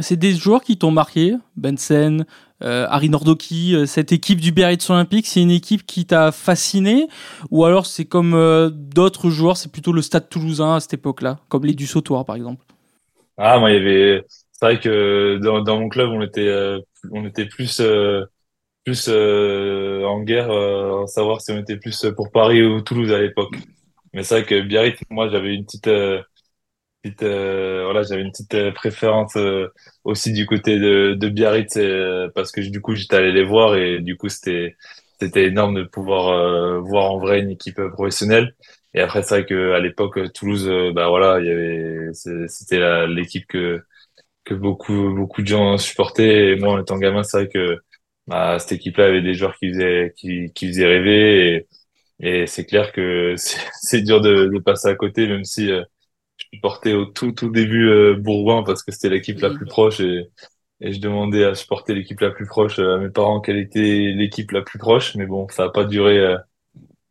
[0.01, 2.25] C'est des joueurs qui t'ont marqué, Benson,
[2.61, 7.07] euh, Harry Nordoki, cette équipe du Biarritz Olympique, c'est une équipe qui t'a fasciné
[7.51, 11.65] ou alors c'est comme d'autres joueurs, c'est plutôt le Stade Toulousain à cette époque-là, comme
[11.65, 12.65] les du Sautoir par exemple?
[13.37, 16.51] Ah moi il y avait, c'est vrai que dans, dans mon club on était,
[17.11, 17.81] on était plus
[18.87, 23.19] plus euh, en guerre, euh, savoir si on était plus pour Paris ou Toulouse à
[23.19, 23.53] l'époque.
[24.13, 26.21] Mais c'est vrai que Biarritz, moi, j'avais une petite, euh,
[27.03, 29.37] petite voilà, j'avais une petite préférence
[30.05, 31.77] aussi du côté de, de Biarritz
[32.35, 34.75] parce que du coup, j'étais allé les voir et du coup, c'était
[35.19, 38.55] c'était énorme de pouvoir voir en vrai une équipe professionnelle.
[38.93, 42.09] Et après, c'est vrai que à l'époque, Toulouse, bah voilà, il y avait,
[42.47, 43.81] c'était l'équipe que
[44.45, 46.51] que beaucoup beaucoup de gens supportaient.
[46.53, 47.79] Et moi, en étant gamin, c'est vrai que
[48.27, 51.67] bah, cette équipe-là avait des joueurs qui faisaient, qui, qui faisaient rêver
[52.19, 53.35] et, et c'est clair que
[53.81, 55.83] c'est dur de, de, passer à côté, même si euh,
[56.37, 59.65] je suis porté au tout, tout début euh, Bourgoin parce que c'était l'équipe la plus
[59.65, 60.29] proche et,
[60.81, 64.13] et je demandais à supporter l'équipe la plus proche euh, à mes parents quelle était
[64.15, 66.37] l'équipe la plus proche, mais bon, ça n'a pas duré,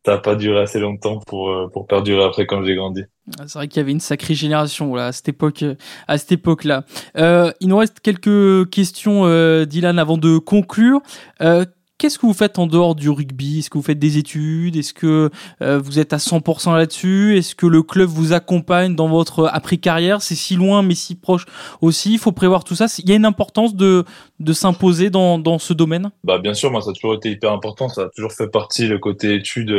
[0.09, 3.05] euh, ça a pas duré assez longtemps pour, pour perdurer après quand j'ai grandi.
[3.39, 5.65] Ah, c'est vrai qu'il y avait une sacrée génération là, à cette époque,
[6.07, 6.85] à cette époque-là.
[7.17, 11.01] Euh, il nous reste quelques questions, euh, Dylan, avant de conclure.
[11.41, 11.65] Euh,
[11.99, 13.61] Qu'est-ce que vous faites en dehors du rugby?
[13.61, 14.77] Est-ce que vous faites des études?
[14.77, 15.31] Est-ce que
[15.63, 17.39] euh, vous êtes à 100% là-dessus?
[17.39, 21.47] Est-ce que le club vous accompagne dans votre après-carrière C'est si loin mais si proche
[21.81, 22.13] aussi.
[22.13, 22.87] Il faut prévoir tout ça.
[22.99, 24.05] Il y a une importance de,
[24.41, 26.11] de s'imposer dans, dans ce domaine?
[26.25, 27.89] Bah, Bien sûr, moi ça a toujours été hyper important.
[27.89, 29.71] Ça a toujours fait partie, le côté études,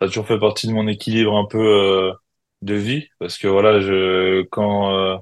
[0.00, 2.12] ça a toujours fait partie de mon équilibre un peu
[2.62, 3.80] de vie parce que voilà
[4.50, 5.16] quand euh,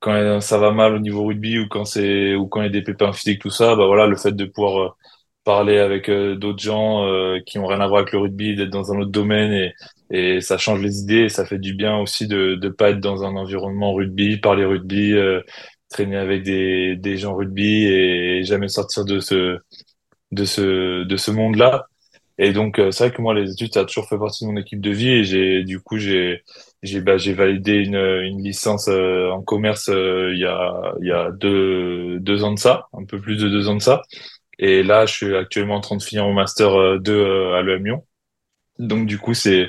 [0.00, 2.70] quand ça va mal au niveau rugby ou quand c'est ou quand il y a
[2.70, 4.90] des pépins physiques tout ça bah voilà le fait de pouvoir euh,
[5.48, 7.06] parler avec euh, d'autres gens
[7.46, 9.72] qui ont rien à voir avec le rugby d'être dans un autre domaine
[10.10, 13.00] et ça change les idées et ça fait du bien aussi de de pas être
[13.00, 15.14] dans un environnement rugby parler rugby
[15.88, 19.56] traîner avec des gens rugby et jamais sortir de ce
[20.32, 21.86] de ce de ce monde là
[22.36, 24.58] et donc c'est vrai que moi les études ça a toujours fait partie de mon
[24.58, 26.42] équipe de vie et du coup j'ai
[27.00, 32.86] bah, validé une, licence euh, en commerce euh, il y a deux ans de ça,
[32.92, 34.02] un peu plus de deux ans de ça.
[34.58, 37.84] Et là, je suis actuellement en train de finir mon master 2 euh, à l'EM
[37.84, 38.06] Lyon.
[38.78, 39.68] Donc du coup, c'est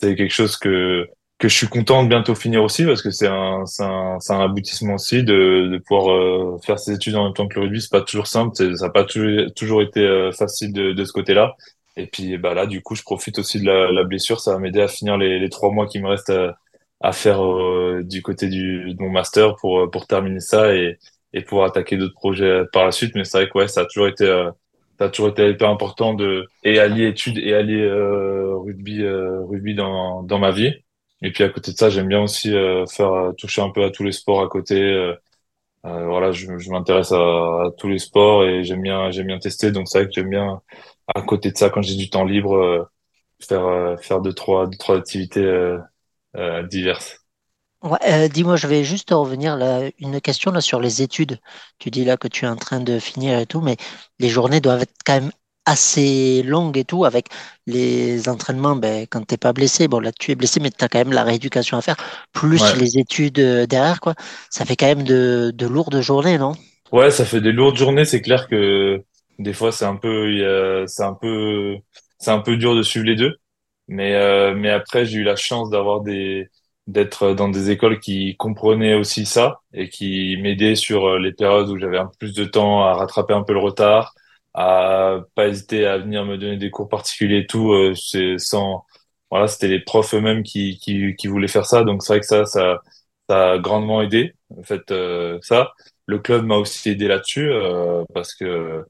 [0.00, 1.08] c'est quelque chose que
[1.38, 4.40] que je suis content de bientôt finir aussi parce que c'est un c'est un, un
[4.40, 7.80] aboutissement aussi de de pouvoir faire ses études en même temps que le rugby.
[7.80, 11.54] C'est pas toujours simple, ça n'a pas toujours toujours été facile de de ce côté-là.
[11.96, 14.40] Et puis bah là, du coup, je profite aussi de la, la blessure.
[14.40, 16.32] Ça va m'aider à finir les, les, trois mois qui me restent
[17.00, 20.98] à, faire euh, du côté du, de mon master pour, pour terminer ça et,
[21.34, 23.14] et pouvoir attaquer d'autres projets par la suite.
[23.14, 24.24] Mais c'est vrai que ouais, ça a toujours été
[24.98, 29.42] ça a toujours été hyper important de et allier études et allier euh, rugby euh,
[29.44, 30.72] rugby dans dans ma vie.
[31.22, 33.90] Et puis à côté de ça j'aime bien aussi euh, faire toucher un peu à
[33.90, 35.14] tous les sports à côté
[35.82, 39.70] voilà je, je m'intéresse à, à, tous les sports et j'aime bien j'aime bien tester.
[39.72, 40.60] Donc c'est vrai que j'aime bien
[41.14, 42.88] à côté de ça quand j'ai du temps libre
[43.40, 45.76] faire faire deux trois deux trois activités
[46.70, 47.23] diverses
[47.84, 51.38] Ouais, dis-moi, je vais juste revenir là, une question là sur les études.
[51.78, 53.76] Tu dis là que tu es en train de finir et tout, mais
[54.18, 55.30] les journées doivent être quand même
[55.66, 57.26] assez longues et tout, avec
[57.66, 60.88] les entraînements, ben, quand t'es pas blessé, bon là tu es blessé, mais tu as
[60.88, 61.96] quand même la rééducation à faire,
[62.32, 63.34] plus les études
[63.68, 64.14] derrière, quoi.
[64.50, 66.52] Ça fait quand même de, de lourdes journées, non?
[66.90, 68.06] Ouais, ça fait des lourdes journées.
[68.06, 69.02] C'est clair que
[69.38, 71.76] des fois c'est un peu, c'est un peu,
[72.18, 73.34] c'est un peu dur de suivre les deux.
[73.88, 76.48] Mais euh, mais après j'ai eu la chance d'avoir des
[76.86, 81.68] d'être dans des écoles qui comprenaient aussi ça et qui m'aidaient sur euh, les périodes
[81.70, 84.14] où j'avais un peu plus de temps à rattraper un peu le retard,
[84.54, 87.72] à pas hésiter à venir me donner des cours particuliers et tout.
[87.72, 88.84] Euh, c'est sans
[89.30, 91.84] voilà, c'était les profs eux-mêmes qui, qui qui voulaient faire ça.
[91.84, 92.78] Donc c'est vrai que ça ça
[93.28, 94.34] ça a grandement aidé.
[94.56, 95.72] En fait euh, ça,
[96.06, 97.50] le club m'a aussi aidé là-dessus
[98.14, 98.84] parce que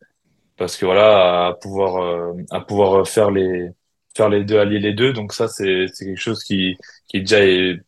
[0.57, 3.68] parce que voilà à pouvoir à pouvoir faire les
[4.17, 5.12] faire les deux, allier les deux.
[5.12, 6.77] Donc ça, c'est quelque chose qui
[7.09, 7.81] qui déjà est,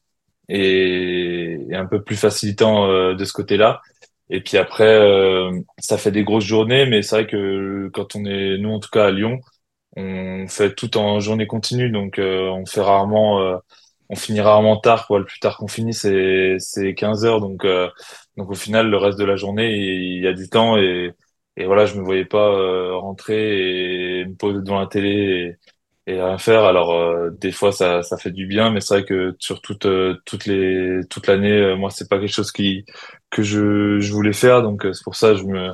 [0.49, 3.83] est, un peu plus facilitant euh, de ce côté-là.
[4.31, 8.24] Et puis après, euh, ça fait des grosses journées, mais c'est vrai que quand on
[8.24, 9.41] est, nous en tout cas à Lyon,
[9.97, 13.61] on fait tout en journée continue, donc euh, on fait rarement,
[14.09, 15.07] on finit rarement tard.
[15.07, 15.20] Quoi.
[15.20, 17.66] Le plus tard qu'on finit, c'est c'est 15 heures, donc
[18.37, 21.12] donc au final, le reste de la journée, il y a du temps et
[21.59, 22.51] et voilà, je me voyais pas
[22.99, 25.57] rentrer et me poser devant la télé
[26.14, 26.64] rien faire.
[26.64, 29.86] Alors euh, des fois ça, ça fait du bien, mais c'est vrai que sur toute
[29.86, 32.84] euh, toutes les toute l'année, euh, moi c'est pas quelque chose qui
[33.30, 35.70] que je, je voulais faire, donc c'est pour ça que je me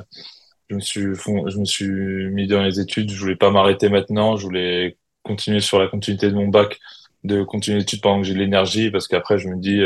[0.69, 1.87] je me suis je me suis
[2.31, 3.11] mis dans les études.
[3.11, 6.79] Je voulais pas m'arrêter maintenant, je voulais continuer sur la continuité de mon bac,
[7.23, 9.81] de continuer l'étude pendant que j'ai de l'énergie, parce qu'après je me dis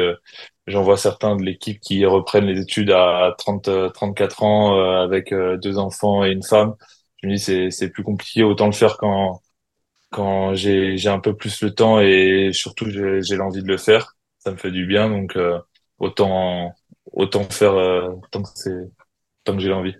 [0.67, 5.77] j'en vois certains de l'équipe qui reprennent les études à 30 34 ans avec deux
[5.77, 6.75] enfants et une femme.
[7.23, 9.41] Je me dis c'est c'est plus compliqué, autant le faire quand
[10.09, 14.51] quand j'ai un peu plus le temps et surtout j'ai l'envie de le faire, ça
[14.51, 15.59] me fait du bien donc euh,
[15.99, 16.73] autant
[17.13, 18.91] autant faire euh, tant que c'est
[19.43, 19.95] tant que j'ai l'envie.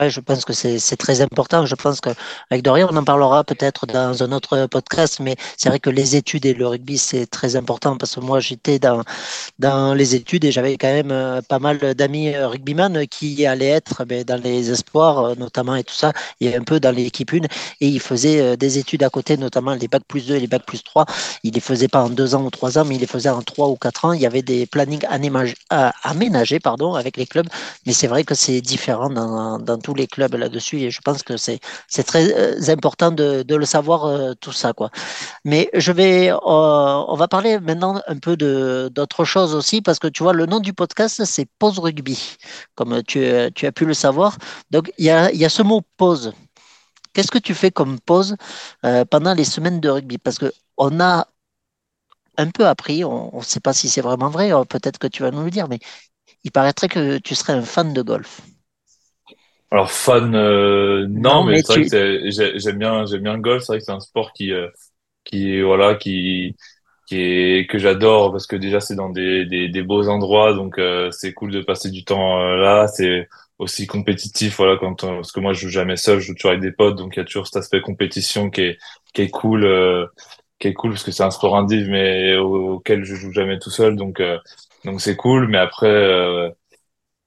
[0.00, 1.66] Ouais, je pense que c'est très important.
[1.66, 5.80] Je pense qu'avec Dorian, on en parlera peut-être dans un autre podcast, mais c'est vrai
[5.80, 9.02] que les études et le rugby, c'est très important parce que moi, j'étais dans,
[9.94, 14.04] les études et j'avais quand même euh, pas mal d'amis euh, rugbyman qui allaient être
[14.04, 17.38] ben, dans les espoirs, euh, notamment et tout ça, et un peu dans l'équipe 1,
[17.80, 20.64] et ils faisaient des études à côté, notamment les bacs plus 2 et les bacs
[20.64, 21.06] plus 3.
[21.42, 23.42] Ils les faisaient pas en deux ans ou trois ans, mais ils les faisaient en
[23.42, 24.12] trois ou quatre ans.
[24.12, 25.04] Il y avait des plannings
[26.04, 27.48] aménagés pardon, avec les clubs,
[27.84, 31.22] mais c'est vrai que c'est différent dans, dans tous les clubs là-dessus et je pense
[31.22, 31.60] que c'est
[32.04, 34.90] très euh, important de, de le savoir euh, tout ça quoi.
[35.46, 36.36] Mais je vais euh,
[37.12, 40.44] on va parler maintenant un peu de d'autres choses aussi parce que tu vois le
[40.46, 42.18] nom du podcast c'est pause rugby
[42.74, 43.20] comme tu,
[43.54, 44.36] tu as pu le savoir.
[44.70, 46.34] Donc il y a, y a ce mot pause.
[47.14, 48.36] Qu'est-ce que tu fais comme pause
[49.10, 50.18] pendant les semaines de rugby?
[50.18, 51.26] Parce que on a
[52.36, 55.30] un peu appris, on ne sait pas si c'est vraiment vrai, peut-être que tu vas
[55.30, 55.78] nous le dire, mais
[56.44, 58.40] il paraîtrait que tu serais un fan de golf.
[59.70, 63.62] Alors fan, euh, non, mais, c'est vrai que j'aime bien, j'aime bien le golf.
[63.62, 64.68] C'est vrai que c'est un sport qui, euh,
[65.24, 66.56] qui voilà, qui,
[67.06, 70.78] qui est que j'adore parce que déjà c'est dans des, des, des, beaux endroits, donc
[70.78, 72.88] euh, c'est cool de passer du temps là.
[72.88, 76.52] C'est aussi compétitif, voilà, quand parce que moi je joue jamais seul, je joue toujours
[76.52, 78.78] avec des potes, donc il y a toujours cet aspect compétition qui est,
[79.12, 79.68] qui est cool,
[80.58, 83.70] qui est cool parce que c'est un sport indiv, mais auquel je joue jamais tout
[83.70, 84.22] seul, donc
[84.84, 85.48] donc c'est cool.
[85.48, 86.54] Mais après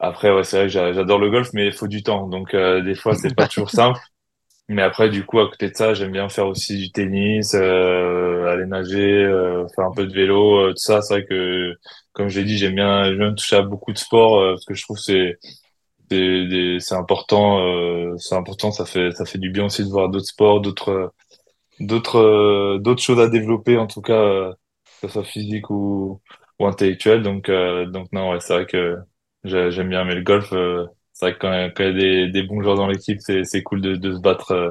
[0.01, 2.27] après, ouais, c'est vrai que j'adore le golf, mais il faut du temps.
[2.27, 3.99] Donc, euh, des fois, c'est pas toujours simple.
[4.69, 8.47] Mais après, du coup, à côté de ça, j'aime bien faire aussi du tennis, euh,
[8.47, 11.01] aller nager, euh, faire un peu de vélo, euh, tout ça.
[11.01, 11.75] C'est vrai que,
[12.13, 14.65] comme je l'ai dit, j'aime bien, j'aime bien toucher à beaucoup de sports euh, parce
[14.65, 15.37] que je trouve c'est
[16.11, 17.59] c'est c'est important,
[18.17, 18.71] c'est important.
[18.71, 21.13] Ça fait ça fait du bien aussi de voir d'autres sports, d'autres
[21.79, 24.51] d'autres d'autres choses à développer, en tout cas,
[25.01, 26.21] que ce soit physique ou
[26.59, 27.23] ou intellectuel.
[27.23, 28.97] Donc donc non, ouais, c'est vrai que
[29.43, 32.43] J'aime bien, mais le golf, euh, c'est vrai que quand, il y a des, des
[32.43, 34.69] bons joueurs dans l'équipe, c'est cool de, de, se battre, euh,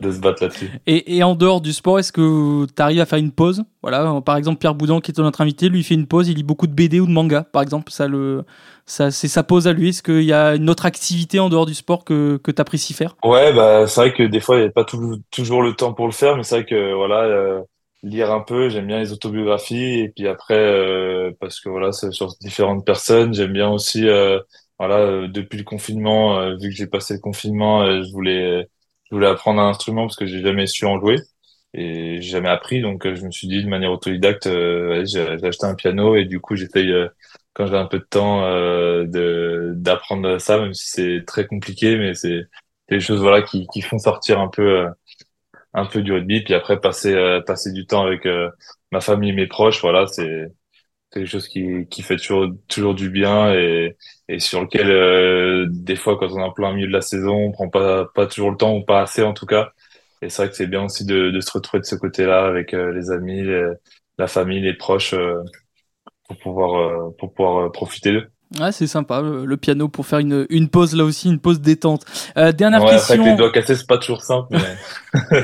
[0.00, 0.70] de se battre là-dessus.
[0.86, 3.64] Et, et, en dehors du sport, est-ce que tu arrives à faire une pause?
[3.82, 6.36] Voilà, par exemple, Pierre Boudin, qui est notre invité, lui, il fait une pause, il
[6.36, 7.90] lit beaucoup de BD ou de manga, par exemple.
[7.90, 8.44] Ça, le,
[8.84, 9.88] ça, c'est sa pause à lui.
[9.88, 12.94] Est-ce qu'il y a une autre activité en dehors du sport que, que tu apprécies
[12.94, 13.16] faire?
[13.24, 15.92] Ouais, bah, c'est vrai que des fois, il n'y a pas tout, toujours le temps
[15.92, 17.22] pour le faire, mais c'est vrai que voilà.
[17.22, 17.60] Euh,
[18.06, 22.12] lire un peu, j'aime bien les autobiographies et puis après euh, parce que voilà, c'est
[22.12, 24.40] sur différentes personnes, j'aime bien aussi euh,
[24.78, 28.68] voilà, depuis le confinement, vu que j'ai passé le confinement, je voulais,
[29.10, 31.16] je voulais apprendre un instrument parce que j'ai jamais su en jouer
[31.74, 32.82] et j'ai jamais appris.
[32.82, 36.56] Donc, je me suis dit de manière autodidacte, j'ai acheté un piano et du coup,
[36.56, 36.92] j'essaye
[37.54, 42.14] quand j'ai un peu de temps de d'apprendre ça, même si c'est très compliqué, mais
[42.14, 42.42] c'est
[42.90, 44.86] des choses voilà qui, qui font sortir un peu
[45.76, 46.42] un peu du rugby.
[46.44, 47.14] Puis après, passer
[47.46, 48.26] passer du temps avec
[48.92, 50.48] ma famille, mes proches, voilà, c'est
[51.12, 53.96] quelque chose qui, qui fait toujours, toujours du bien et,
[54.28, 57.34] et sur lequel, euh, des fois, quand on est en plein milieu de la saison,
[57.36, 59.70] on prend pas, pas toujours le temps ou pas assez en tout cas.
[60.22, 62.74] Et c'est vrai que c'est bien aussi de, de se retrouver de ce côté-là avec
[62.74, 63.42] euh, les amis,
[64.18, 65.42] la famille, les proches euh,
[66.28, 68.28] pour pouvoir, pour pouvoir profiter d'eux.
[68.60, 72.04] Ouais, c'est sympa, le, piano pour faire une, une pause là aussi, une pause détente.
[72.36, 73.14] Euh, dernière ouais, question.
[73.14, 74.56] Avec les doigts cassés, c'est pas toujours simple.
[74.56, 75.42] Mais...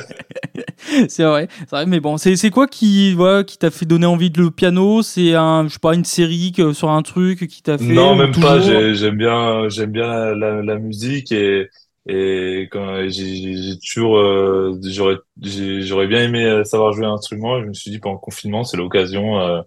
[1.09, 4.07] c'est vrai, c'est vrai, mais bon, c'est, c'est quoi qui, voilà, qui t'a fait donner
[4.07, 5.03] envie de le piano?
[5.03, 8.33] C'est un, je sais pas, une série sur un truc qui t'a fait Non, même
[8.33, 8.61] pas.
[8.61, 11.69] j'aime bien, j'aime bien la, la, musique et
[12.07, 17.61] et quand j'ai, toujours, euh, j'aurais, j'aurais bien aimé euh, savoir jouer un instrument.
[17.61, 19.41] Je me suis dit pendant le confinement, c'est l'occasion.
[19.41, 19.63] Euh,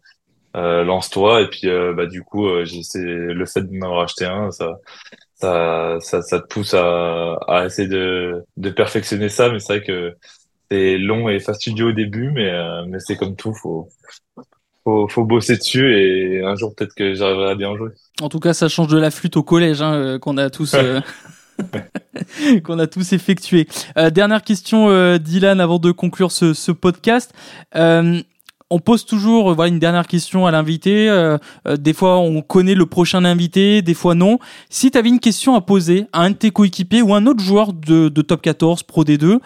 [0.84, 4.52] lance-toi et puis euh, bah du coup euh, c'est le fait de m'avoir acheté un
[4.52, 4.80] ça
[5.36, 9.86] ça ça, ça te pousse à, à essayer de, de perfectionner ça mais c'est vrai
[9.86, 10.16] que
[10.72, 12.52] c'est long et fastidieux au début mais
[12.88, 13.90] mais c'est comme tout faut
[14.84, 17.90] faut, faut bosser dessus et un jour peut-être que j'arriverai à bien jouer.
[18.22, 20.76] En tout cas, ça change de la flûte au collège hein, qu'on a tous
[22.64, 23.68] qu'on a tous effectué.
[23.98, 27.34] Euh, dernière question, euh, Dylan, avant de conclure ce, ce podcast.
[28.76, 31.10] Euh, on pose toujours voilà une dernière question à l'invité.
[31.10, 34.40] Euh, euh, des fois, on connaît le prochain invité, des fois non.
[34.70, 37.42] Si tu avais une question à poser à un de tes coéquipiers ou un autre
[37.42, 39.40] joueur de, Top 14, Pro D2,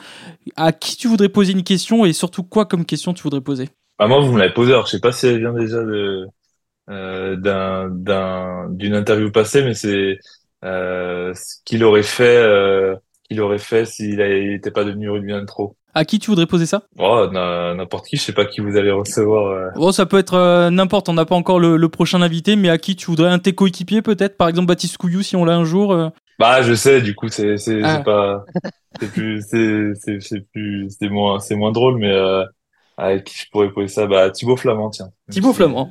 [0.55, 3.69] à qui tu voudrais poser une question et surtout quoi comme question tu voudrais poser?
[3.97, 4.71] Bah Moi, vous me l'avez posé.
[4.71, 5.77] Alors, je sais pas si elle vient déjà
[6.89, 7.35] euh,
[8.69, 10.17] d'une interview passée, mais c'est
[10.63, 12.45] ce qu'il aurait fait
[13.29, 15.75] qu'il aurait fait s'il n'était pas devenu rugbyman trop.
[15.95, 16.83] À qui tu voudrais poser ça?
[16.97, 19.47] Oh, n'importe qui, je sais pas qui vous allez recevoir.
[19.47, 19.69] Euh.
[19.75, 22.77] Bon, ça peut être euh, n'importe, on n'a pas encore le, prochain invité, mais à
[22.77, 24.37] qui tu voudrais un tes coéquipiers peut-être?
[24.37, 26.09] Par exemple Baptiste Couillou si on l'a un jour euh.
[26.37, 27.99] Bah, je sais, du coup, c'est c'est ah.
[27.99, 28.45] pas
[28.99, 32.15] c'est plus c'est plus c'est moins c'est moins drôle mais
[32.97, 34.05] avec qui je pourrais poser ça?
[34.05, 35.09] Bah Thibaut Flamand, tiens.
[35.31, 35.89] Thibaut Flamand.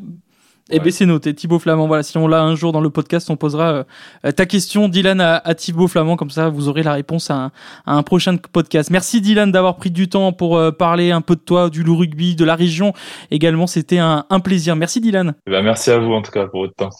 [0.71, 1.35] Eh bien, c'est noté.
[1.35, 1.87] Thibaut Flamand.
[1.87, 3.85] Voilà, si on l'a un jour dans le podcast, on posera
[4.25, 6.17] euh, ta question, Dylan, à, à, Thibaut Flamand.
[6.17, 7.51] Comme ça, vous aurez la réponse à
[7.87, 8.91] un, prochain podcast.
[8.91, 11.97] Merci, Dylan, d'avoir pris du temps pour euh, parler un peu de toi, du loup
[11.97, 12.93] rugby, de la région.
[13.31, 14.77] Également, c'était un, un, plaisir.
[14.77, 15.35] Merci, Dylan.
[15.47, 16.91] Eh ben, merci à vous, en tout cas, pour votre temps.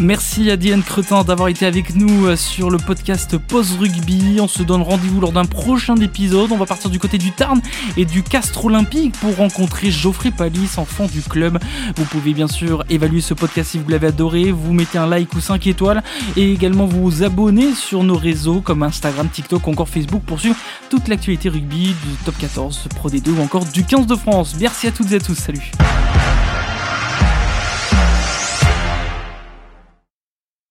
[0.00, 4.38] Merci à Diane Cretin d'avoir été avec nous euh, sur le podcast Pause Rugby.
[4.40, 6.50] On se donne rendez-vous lors d'un prochain épisode.
[6.50, 7.60] On va partir du côté du Tarn
[7.96, 11.58] et du Castre Olympique pour rencontrer Geoffrey Palis, enfant du club.
[11.96, 14.50] Vous pouvez bien sûr évaluer ce podcast si vous l'avez adoré.
[14.50, 16.02] Vous mettez un like ou 5 étoiles
[16.36, 20.56] et également vous abonner sur nos réseaux comme Instagram, TikTok ou encore Facebook pour suivre
[20.90, 24.56] toute l'actualité rugby du top 14, Pro D2 ou encore du 15 de France.
[24.58, 25.34] Merci à toutes et à tous.
[25.34, 25.70] Salut.